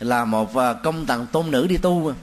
[0.00, 2.14] Là một uh, công tặng tôn nữ đi tu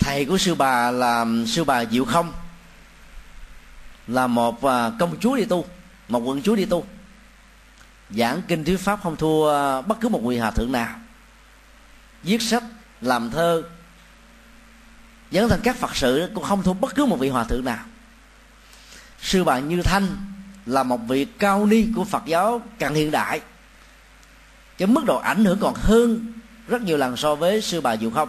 [0.00, 2.32] thầy của sư bà là sư bà diệu không.
[4.06, 5.66] Là một à, công chúa đi tu,
[6.08, 6.86] một quận chúa đi tu.
[8.10, 10.96] Giảng kinh thuyết pháp không thua à, bất cứ một vị hòa thượng nào.
[12.22, 12.62] Viết sách,
[13.00, 13.62] làm thơ
[15.30, 17.84] dẫn thành các phật sự cũng không thua bất cứ một vị hòa thượng nào.
[19.22, 20.16] Sư bà như thanh
[20.66, 23.40] là một vị cao ni của phật giáo càng hiện đại.
[24.78, 26.32] Cái mức độ ảnh hưởng còn hơn
[26.68, 28.28] rất nhiều lần so với sư bà diệu không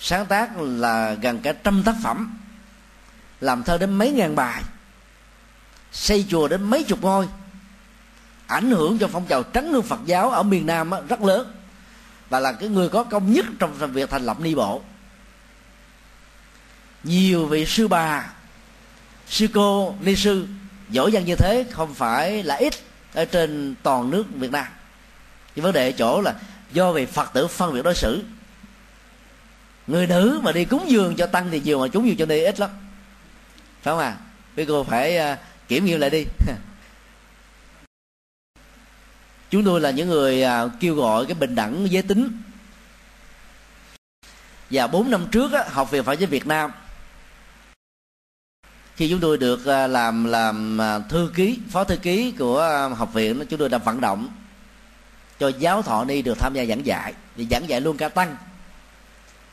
[0.00, 2.38] sáng tác là gần cả trăm tác phẩm,
[3.40, 4.62] làm thơ đến mấy ngàn bài,
[5.92, 7.28] xây chùa đến mấy chục ngôi,
[8.46, 11.52] ảnh hưởng cho phong trào trấn hương phật giáo ở miền nam rất lớn
[12.28, 14.82] và là cái người có công nhất trong việc thành lập ni bộ.
[17.04, 18.32] Nhiều vị sư bà,
[19.28, 20.46] sư cô, ni sư
[20.88, 22.74] giỏi giang như thế không phải là ít
[23.14, 24.66] ở trên toàn nước việt nam.
[25.54, 26.34] Cái vấn đề ở chỗ là
[26.72, 28.24] do về phật tử phân biệt đối xử
[29.86, 32.40] người nữ mà đi cúng dường cho tăng thì nhiều mà cúng dường cho ni
[32.40, 32.70] ít lắm.
[33.82, 34.16] Phải không à?
[34.56, 36.24] Quý cô phải uh, kiểm nghiệm lại đi.
[39.50, 42.42] Chúng tôi là những người uh, kêu gọi cái bình đẳng giới tính.
[44.70, 46.70] Và bốn năm trước á, học viện phải với Việt Nam
[48.96, 53.44] khi chúng tôi được à, làm làm thư ký phó thư ký của học viện
[53.48, 54.28] chúng tôi đã vận động
[55.38, 57.14] cho giáo thọ ni được tham gia giảng dạy.
[57.36, 58.36] Thì giảng dạy luôn cả tăng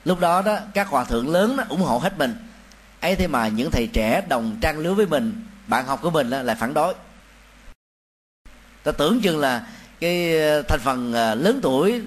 [0.06, 2.36] lúc đó đó các hòa thượng lớn đó, ủng hộ hết mình.
[3.02, 6.30] Ấy thế mà những thầy trẻ đồng trang lứa với mình bạn học của mình
[6.30, 6.94] đó, lại phản đối.
[8.84, 9.68] Ta tưởng chừng là
[10.00, 12.02] cái ờ, thành phần ờ, lớn tuổi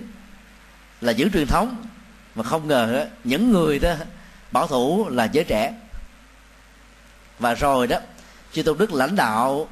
[1.00, 1.86] là giữ truyền thống
[2.34, 3.94] mà không ngờ đó, những người đó
[4.52, 5.74] bảo thủ là giới trẻ.
[7.38, 7.98] Và rồi đó
[8.52, 9.68] chư tôn đức lãnh đạo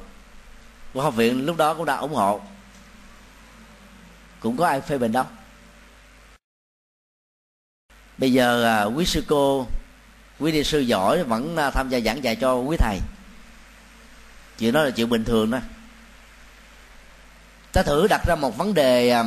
[0.93, 2.41] của học viện lúc đó cũng đã ủng hộ.
[4.39, 5.25] Cũng có ai phê bình đâu?
[8.17, 9.67] Bây giờ à, quý sư cô
[10.39, 12.99] quý đi sư giỏi vẫn à, tham gia giảng dạy cho quý thầy.
[14.59, 15.59] Chuyện đó là chuyện bình thường đó.
[17.71, 19.23] Ta thử đặt ra một vấn đề à,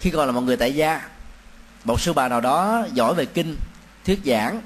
[0.00, 1.08] khi còn là một người tại gia
[1.84, 3.56] một sư bà nào đó giỏi về kinh
[4.04, 4.62] thuyết giảng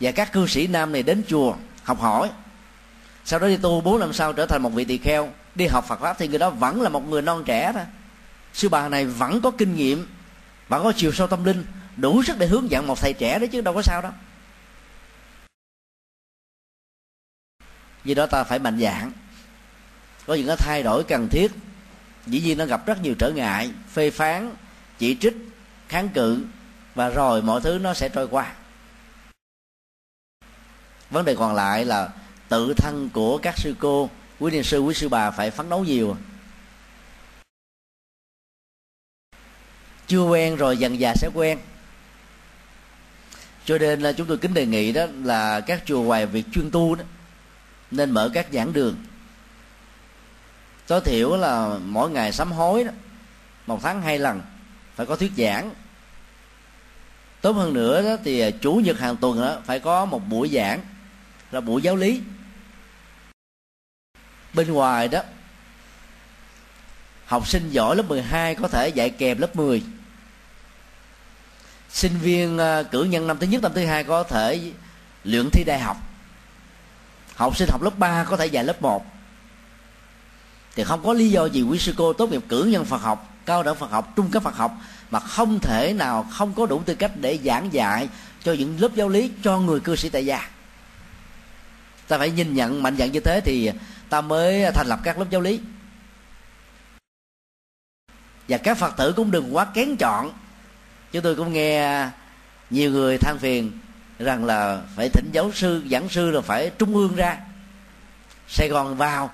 [0.00, 1.54] và các cư sĩ nam này đến chùa
[1.84, 2.30] học hỏi.
[3.24, 5.84] Sau đó đi tu bốn năm sau trở thành một vị tỳ kheo đi học
[5.88, 7.84] Phật pháp thì người đó vẫn là một người non trẻ thôi
[8.54, 10.06] sư bà này vẫn có kinh nghiệm
[10.68, 11.64] vẫn có chiều sâu tâm linh
[11.96, 14.12] đủ sức để hướng dẫn một thầy trẻ đấy chứ đâu có sao đâu.
[18.04, 19.12] Vì đó ta phải mạnh dạng
[20.26, 21.52] có những cái thay đổi cần thiết.
[22.26, 24.54] Dĩ nhiên nó gặp rất nhiều trở ngại, phê phán,
[24.98, 25.36] chỉ trích,
[25.88, 26.44] kháng cự
[26.94, 28.54] và rồi mọi thứ nó sẽ trôi qua.
[31.10, 32.08] Vấn đề còn lại là
[32.48, 35.84] tự thân của các sư cô, quý niên sư, quý sư bà phải phấn đấu
[35.84, 36.16] nhiều.
[40.06, 41.58] Chưa quen rồi dần dà sẽ quen
[43.64, 46.70] cho nên là chúng tôi kính đề nghị đó là các chùa ngoài việc chuyên
[46.70, 47.04] tu đó,
[47.90, 48.96] nên mở các giảng đường.
[50.86, 52.90] Tối thiểu là mỗi ngày sám hối đó,
[53.66, 54.42] một tháng hai lần,
[54.94, 55.70] phải có thuyết giảng.
[57.40, 60.48] Tốt hơn nữa đó thì à, chủ nhật hàng tuần đó, phải có một buổi
[60.48, 60.80] giảng,
[61.50, 62.20] là buổi giáo lý.
[64.52, 65.22] Bên ngoài đó,
[67.26, 69.82] học sinh giỏi lớp 12 có thể dạy kèm lớp 10
[71.92, 74.72] sinh viên ờ, cử nhân năm thứ nhất, năm thứ hai có thể
[75.24, 75.96] luyện thi đại học.
[77.34, 79.06] Học sinh học lớp 3 có thể dạy lớp 1
[80.74, 83.34] thì không có lý do gì quý sư cô tốt nghiệp cử nhân Phật học,
[83.46, 84.72] cao đẳng Phật học, trung cấp Phật học
[85.10, 88.08] mà không thể nào không có đủ tư cách để giảng dạy
[88.42, 90.50] cho những lớp giáo lý cho người cư sĩ tại gia.
[92.08, 93.70] Ta phải nhìn nhận mạnh dạn như thế thì
[94.08, 95.60] ta mới thành lập các lớp giáo lý.
[98.48, 100.32] Và các phật tử cũng đừng quá kén chọn
[101.12, 102.08] chúng tôi cũng nghe
[102.70, 103.72] nhiều người than phiền
[104.18, 107.38] rằng là phải thỉnh giáo sư, giảng sư là phải trung ương ra
[108.48, 109.30] sài gòn vào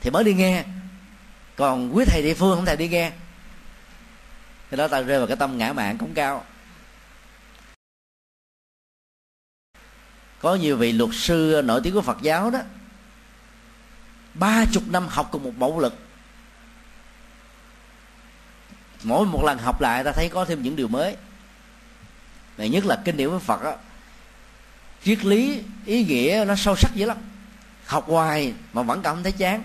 [0.00, 0.64] thì mới đi nghe.
[1.56, 3.12] Còn quý thầy địa phương không thể đi nghe.
[4.70, 6.44] Thì đó ta rơi vào cái tâm ngã mạng cũng cao.
[10.40, 12.60] Có nhiều vị luật sư nổi tiếng của phật giáo đó,
[14.34, 16.05] ba chục năm học cùng một bộ lực
[19.02, 21.16] mỗi một lần học lại, ta thấy có thêm những điều mới.
[22.58, 23.72] Này, nhất là kinh điển của phật á,
[25.04, 27.16] triết lý, ý nghĩa nó sâu sắc dữ lắm.
[27.86, 29.62] Học hoài mà vẫn cảm thấy chán.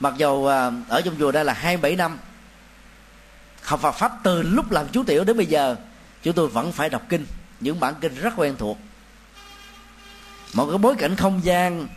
[0.00, 2.18] Mặc dù à, ở trong chùa đây là hai bảy năm,
[3.62, 5.76] học Phật pháp từ lúc làm chú tiểu đến bây giờ,
[6.22, 7.26] chúng tôi vẫn phải đọc kinh.
[7.60, 8.78] Những bản kinh rất quen thuộc.
[10.54, 11.88] Một cái bối cảnh không gian,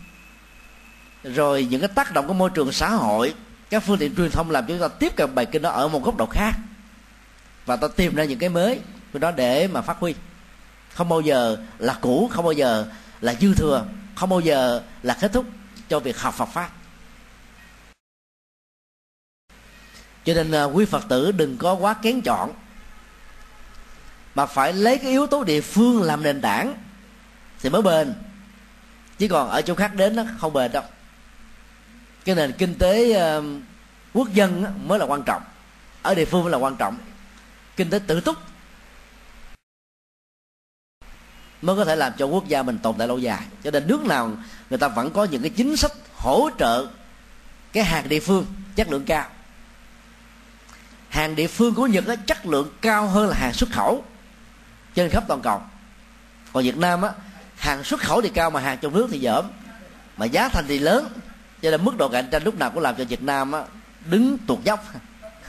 [1.24, 3.34] rồi những cái tác động của môi trường xã hội
[3.70, 5.88] các phương tiện truyền thông làm cho chúng ta tiếp cận bài kinh đó ở
[5.88, 6.54] một góc độ khác.
[7.66, 8.80] Và ta tìm ra những cái mới
[9.14, 10.16] của đó để mà phát huy.
[10.94, 12.86] Không bao giờ là cũ, không bao giờ
[13.22, 15.46] là dư thừa, không bao giờ là kết thúc
[15.90, 16.70] cho việc học Phật pháp.
[20.26, 22.54] Cho nên à, quý Phật tử đừng có quá kén chọn,
[24.36, 26.76] mà phải lấy cái yếu tố địa phương làm nền tảng
[27.62, 28.14] thì mới bền.
[29.18, 30.84] Chứ còn ở chỗ khác đến nó không bền đâu
[32.30, 33.44] cái nền kinh tế uh,
[34.14, 35.44] quốc dân mới là quan trọng.
[36.02, 36.98] Ở địa phương mới là quan trọng.
[37.76, 38.38] Kinh tế tự túc
[41.62, 43.42] mới có thể làm cho quốc gia mình tồn tại lâu dài.
[43.64, 44.32] Cho nên nước nào
[44.70, 46.88] người ta vẫn có những cái chính sách hỗ trợ
[47.74, 49.30] cái hàng địa phương chất lượng cao.
[51.10, 54.04] Hàng địa phương của nhật á, chất lượng cao hơn là hàng xuất khẩu
[54.96, 55.62] trên khắp toàn cầu.
[56.54, 57.12] Còn việt nam á
[57.58, 59.46] hàng xuất khẩu thì cao mà hàng trong nước thì dởm
[60.18, 61.08] mà giá thành thì lớn
[61.62, 63.64] cho nên mức độ cạnh tranh lúc nào cũng làm cho việt nam á,
[64.06, 64.86] đứng tuột dốc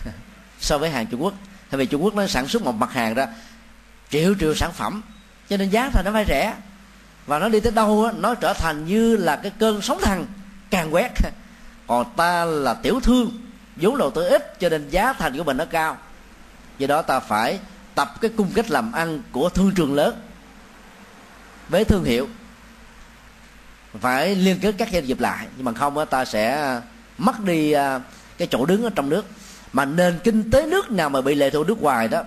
[0.61, 1.35] so với hàng trung quốc.
[1.71, 3.27] Tại vì trung quốc nó sản xuất một mặt hàng ra
[4.11, 5.03] triệu triệu sản phẩm
[5.49, 6.55] cho nên giá thành nó phải rẻ.
[7.27, 10.27] Và nó đi tới đâu á, nó trở thành như là cái cơn sóng thần
[10.71, 11.13] càng quét.
[11.87, 13.31] Còn ta là tiểu thương
[13.77, 15.99] vốn đầu tư ít cho nên giá thành của mình nó cao.
[16.79, 17.59] Do đó ta phải
[17.95, 20.21] tập cái cung cách làm ăn của thương trường lớn
[21.69, 22.29] với thương hiệu
[24.01, 25.47] phải liên kết các doanh nghiệp lại.
[25.57, 26.83] Nhưng mà không ta sẽ à,
[27.19, 28.01] mất đi à,
[28.39, 29.27] cái chỗ đứng ở trong nước.
[29.73, 32.23] Mà nền kinh tế nước nào mà bị lệ thuộc nước ngoài đó,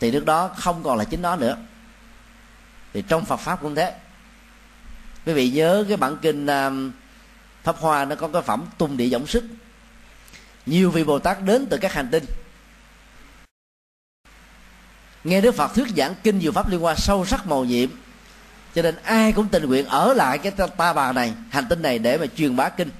[0.00, 1.56] thì nước đó không còn là chính nó nữa.
[2.92, 3.94] Thì trong Phật pháp cũng thế.
[5.26, 6.70] Quý vị nhớ cái bản kinh à,
[7.62, 9.44] pháp hoa nó có cái phẩm tung địa dõng sức.
[10.66, 12.24] Nhiều vị bồ tát đến từ các hành tinh.
[15.24, 17.88] Nghe đức phật thuyết giảng kinh diệu pháp liên quan sâu sắc màu nhiệm
[18.74, 21.98] cho nên ai cũng tình nguyện ở lại cái ta bà này, hành tinh này
[21.98, 22.90] để mà truyền bá kinh.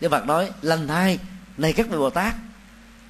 [0.00, 1.18] Đức phật nói, lành thai
[1.56, 2.34] này các vị bồ tát,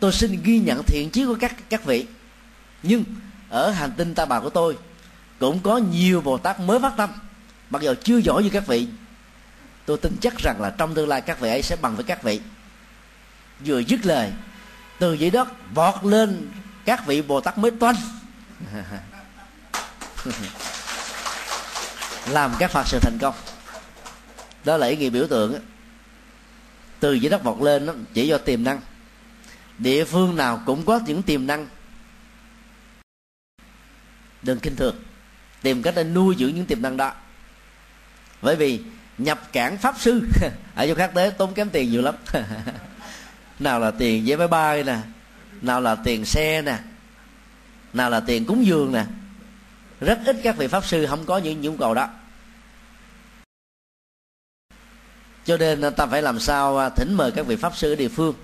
[0.00, 2.06] tôi xin ghi nhận thiện chí của các các vị.
[2.82, 3.04] Nhưng
[3.48, 4.78] ở hành tinh ta bà của tôi
[5.38, 7.10] cũng có nhiều bồ tát mới phát tâm.
[7.70, 8.88] Mặc dù chưa giỏi như các vị,
[9.86, 12.22] tôi tin chắc rằng là trong tương lai các vị ấy sẽ bằng với các
[12.22, 12.40] vị.
[13.60, 14.32] Vừa dứt lời,
[14.98, 16.50] từ dưới đất vọt lên
[16.84, 17.96] các vị bồ tát mới toanh.
[22.28, 23.34] làm các phật sự thành công.
[24.64, 25.60] Đó là ý nghĩa biểu tượng
[27.00, 28.80] từ dưới đất vọt lên chỉ do tiềm năng.
[29.78, 31.68] Địa phương nào cũng có những tiềm năng.
[34.42, 34.96] Đừng kinh thường.
[35.62, 37.12] Tìm cách để nuôi dưỡng những tiềm năng đó.
[38.42, 38.80] Bởi vì
[39.18, 40.22] nhập cảng pháp sư,
[40.74, 42.14] ở chỗ khác tế tốn kém tiền nhiều lắm.
[43.58, 44.98] Nào là tiền vé máy bay nè,
[45.62, 46.78] nào là tiền xe nè,
[47.92, 49.04] nào là tiền cúng dường nè
[50.04, 52.08] rất ít các vị pháp sư không có những nhu cầu đó.
[55.44, 58.08] Cho nên ta phải làm sao à, thỉnh mời các vị pháp sư ở địa
[58.08, 58.34] phương.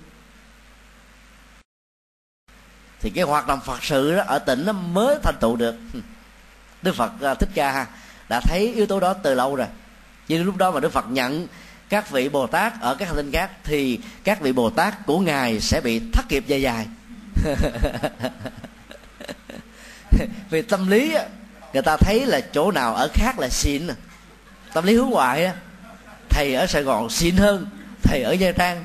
[2.99, 5.75] Thì cái hoạt động phật sự đó ở tỉnh nó mới thành tựu được.
[6.81, 7.87] Đức phật à, thích ca
[8.29, 9.67] đã thấy yếu tố đó từ lâu rồi.
[10.27, 11.47] Nhưng lúc đó mà đức phật nhận
[11.89, 15.19] các vị bồ tát ở các hành tinh khác, thì các vị bồ tát của
[15.19, 16.87] ngài sẽ bị thất nghiệp dài dài.
[20.49, 21.15] Vì tâm lý
[21.73, 23.87] người ta thấy là chỗ nào ở khác là xịn
[24.73, 25.55] tâm lý hướng ngoại á,
[26.29, 27.67] thầy ở sài gòn xịn hơn,
[28.03, 28.83] thầy ở nha trang.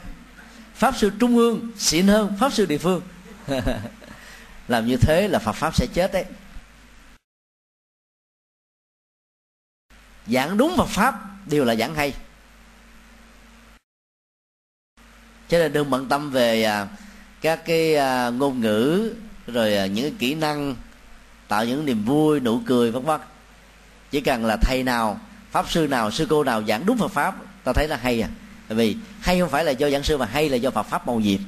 [0.74, 3.02] Pháp sư trung ương xịn hơn, pháp sư địa phương.
[4.68, 6.24] Làm như thế là phật pháp sẽ chết đấy.
[10.26, 11.14] Giảng đúng Phật pháp,
[11.46, 12.14] đều là giảng hay.
[15.48, 16.88] Cho nên đừng bận tâm về à,
[17.40, 19.14] các cái à, ngôn ngữ,
[19.46, 20.76] rồi à, những cái kỹ năng
[21.48, 23.20] tạo những niềm vui, nụ cười vân vân
[24.10, 25.20] chỉ cần là thầy nào,
[25.50, 28.28] pháp sư nào, sư cô nào giảng đúng Phật pháp, ta thấy là hay à.
[28.68, 31.06] Tại vì hay không phải là do giảng sư mà hay là do Phật pháp
[31.06, 31.40] màu nhiệm.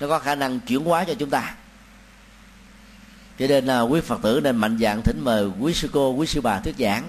[0.00, 1.54] Nó có khả năng chuyển hóa cho chúng ta.
[3.38, 6.26] Cho nên là quý phật tử nên mạnh dạng thỉnh mời quý sư cô, quý
[6.26, 7.04] sư bà thuyết giảng.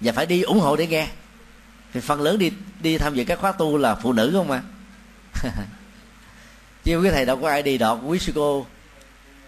[0.00, 1.08] Và phải đi ủng hộ để nghe.
[1.92, 4.62] Thì phần lớn đi đi tham dự các khóa tu là phụ nữ không mà
[6.84, 8.66] chứ quý thầy đâu có ai đi đọt quý sư cô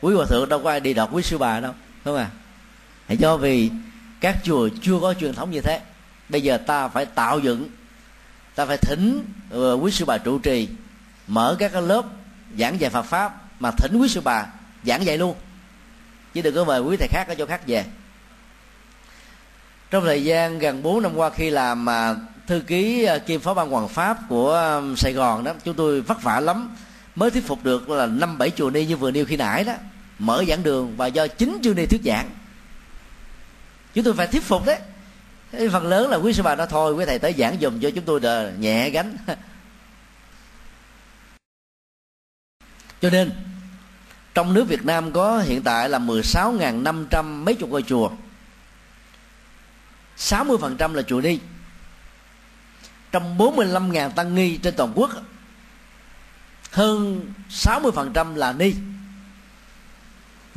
[0.01, 1.74] quý hòa thượng đâu có ai đi đọc quý sư bà đâu,
[2.05, 3.70] đúng không à do vì
[4.20, 5.80] các chùa chưa có truyền thống như thế,
[6.28, 7.68] bây giờ ta phải tạo dựng,
[8.55, 10.68] ta phải thỉnh ờ, quý sư bà trụ trì,
[11.26, 12.03] mở các cái lớp
[12.59, 14.46] giảng dạy Phật pháp mà thỉnh quý sư bà
[14.84, 15.36] giảng dạy luôn.
[16.34, 17.84] Chứ đừng có mời quý thầy khác ở chỗ khác về.
[19.90, 23.55] Trong thời gian gần 4 năm qua khi làm mà thư ký à, kiêm phó
[23.55, 26.76] ban hoàng pháp của à, Sài Gòn đó, chúng tôi vất vả lắm.
[27.14, 29.74] Mới thuyết phục được là năm bảy chùa ni như vừa nêu khi nãy đó
[30.18, 32.30] mở giảng đường và do chính chư ni thuyết giảng.
[33.94, 34.80] Chúng tôi phải thuyết phục đấy.
[35.72, 38.04] Phần lớn là quý sư bà nói, thôi, quý thầy tới giảng dùm cho chúng
[38.04, 39.16] tôi đờ, nhẹ gánh.
[43.00, 43.30] Cho nên,
[44.34, 48.10] trong nước Việt Nam có hiện tại là 16.500 mấy chục ngôi chùa.
[50.18, 51.38] 60% là chùa ni.
[53.12, 55.10] Trong 45.000 tăng ni trên toàn quốc,
[56.70, 58.74] hơn 60% là ni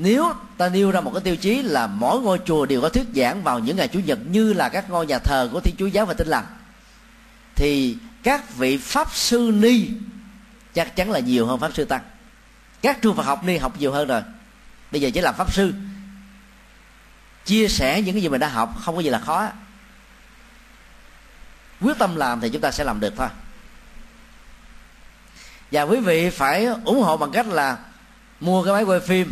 [0.04, 3.08] nếu ta nêu ra một cái tiêu chí là mỗi ngôi chùa đều có thuyết
[3.16, 5.88] giảng vào những ngày chủ nhật như là các ngôi nhà thờ của thiên chúa
[5.88, 6.46] giáo và tin lành,
[7.56, 9.90] thì các vị pháp sư ni
[10.74, 12.02] chắc chắn là nhiều hơn pháp sư tăng.
[12.82, 14.22] Các trường Phật học ni học nhiều hơn rồi.
[14.92, 15.74] Bây giờ chỉ làm pháp sư.
[17.46, 19.48] Chia sẻ những cái gì mình đã học, không có gì là khó.
[21.82, 23.28] Quyết tâm làm thì chúng ta sẽ làm được thôi.
[25.72, 27.78] Và quý vị phải ủng hộ bằng cách là
[28.40, 29.32] mua cái máy quay phim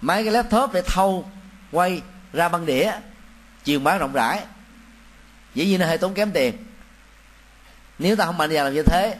[0.00, 1.30] máy cái laptop để thâu,
[1.72, 2.92] quay ra băng đĩa
[3.64, 4.44] truyền bá rộng rãi.
[5.54, 6.56] Dĩ nhiên nó hơi tốn kém tiền.
[7.98, 9.16] Nếu ta không mạnh dạn làm như thế,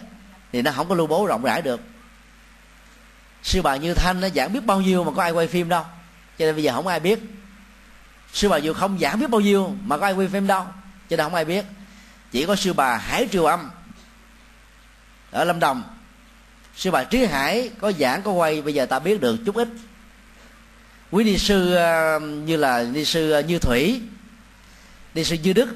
[0.52, 1.80] thì nó không có lưu bố rộng rãi được.
[3.42, 5.84] Sư bà như thanh nó giảng biết bao nhiêu mà có ai quay phim đâu.
[6.38, 7.18] Cho nên bây giờ không ai biết.
[8.32, 10.66] Sư bà dù không giảng biết bao nhiêu mà có ai quay phim đâu.
[11.10, 11.64] Cho nên không ai biết.
[12.32, 13.70] Chỉ có sư bà hải triều âm
[15.30, 15.82] ở lâm đồng.
[16.76, 19.68] Sư bà trí hải có giảng, có quay, bây giờ ta biết được chút ít
[21.14, 24.00] quý ni sư ờ, như là ni sư ờ, như thủy,
[25.14, 25.68] ni sư như đức,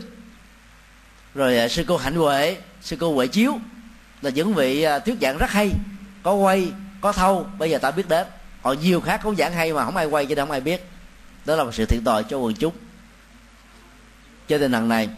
[1.34, 3.58] rồi ờ, sư cô hạnh huệ, sư cô huệ chiếu,
[4.22, 5.70] là những vị thuyết giảng rất hay,
[6.22, 7.46] có quay, có thâu.
[7.58, 8.26] Bây giờ ta biết đến
[8.62, 10.88] còn nhiều khác cũng giảng hay mà không ai quay cho nên không ai biết.
[11.44, 12.74] Đó là một sự thiệt tội cho quần chúng.
[14.48, 15.08] Cho nên lần này,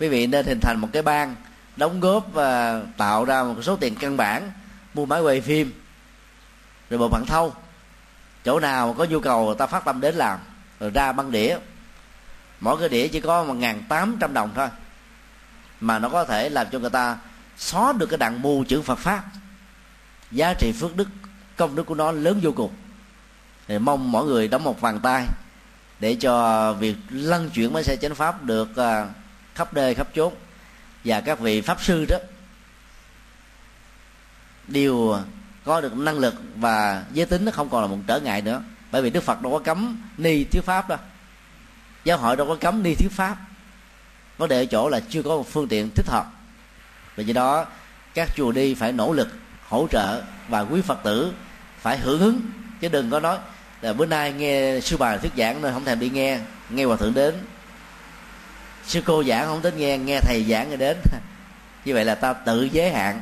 [0.00, 1.36] quý vị nên hình thành một cái ban
[1.76, 4.52] đóng góp và tạo ra một số tiền căn bản,
[4.94, 5.72] mua máy quay phim,
[6.90, 7.54] rồi bộ phận thâu
[8.44, 10.38] chỗ nào có nhu cầu ta phát tâm đến làm.
[10.80, 11.58] Rồi ra băng đĩa.
[12.60, 14.68] Mỗi cái đĩa chỉ có một ngàn tám trăm đồng thôi.
[15.80, 17.18] Mà nó có thể làm cho người ta
[17.56, 19.24] xóa được cái đạn mù chữ Phật pháp.
[20.30, 21.08] Giá trị phước đức,
[21.56, 22.74] công đức của nó lớn vô cùng.
[23.68, 25.26] Thì mong mọi người đóng một vàng tay
[26.00, 29.06] để cho việc lăn chuyển máy xe chánh pháp được à,
[29.54, 30.34] khắp nơi, khắp chốn.
[31.04, 32.16] Và các vị pháp sư đó,
[34.68, 35.18] đều
[35.64, 38.62] có được năng lực và giới tính nó không còn là một trở ngại nữa.
[38.90, 40.98] Bởi vì đức phật đâu có cấm ni thuyết pháp đâu.
[42.04, 43.36] Giáo hội đâu có cấm ni thuyết pháp.
[44.38, 46.26] Vấn đề ở chỗ là chưa có một phương tiện thích hợp.
[47.16, 47.66] Vì vậy đó,
[48.14, 49.28] các chùa đi phải nỗ lực
[49.68, 51.32] hỗ trợ và quý phật tử
[51.78, 52.40] phải hưởng ứng.
[52.80, 53.38] Chứ đừng có nói
[53.80, 56.38] là bữa nay nghe sư bà thuyết giảng nên không thèm đi nghe
[56.70, 57.34] nghe hòa thượng đến.
[58.86, 60.96] Sư cô giảng không đến nghe nghe thầy giảng rồi đến.
[61.84, 63.20] Như vậy là ta tự giới hạn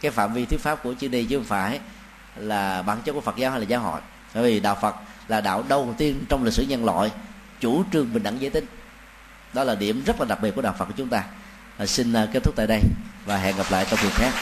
[0.00, 1.80] cái phạm vi thuyết pháp của chư ni chứ không phải
[2.36, 4.00] là bản chất của phật giáo hay là giáo hội.
[4.34, 4.94] Bởi vì đạo phật
[5.28, 7.10] là đạo đầu tiên trong lịch sử nhân loại
[7.60, 8.66] chủ trương bình đẳng giới tính.
[9.52, 11.24] Đó là điểm rất là đặc biệt của đạo phật của chúng ta.
[11.78, 12.80] À, xin kết thúc tại đây
[13.26, 14.32] và hẹn gặp lại trong việc khác.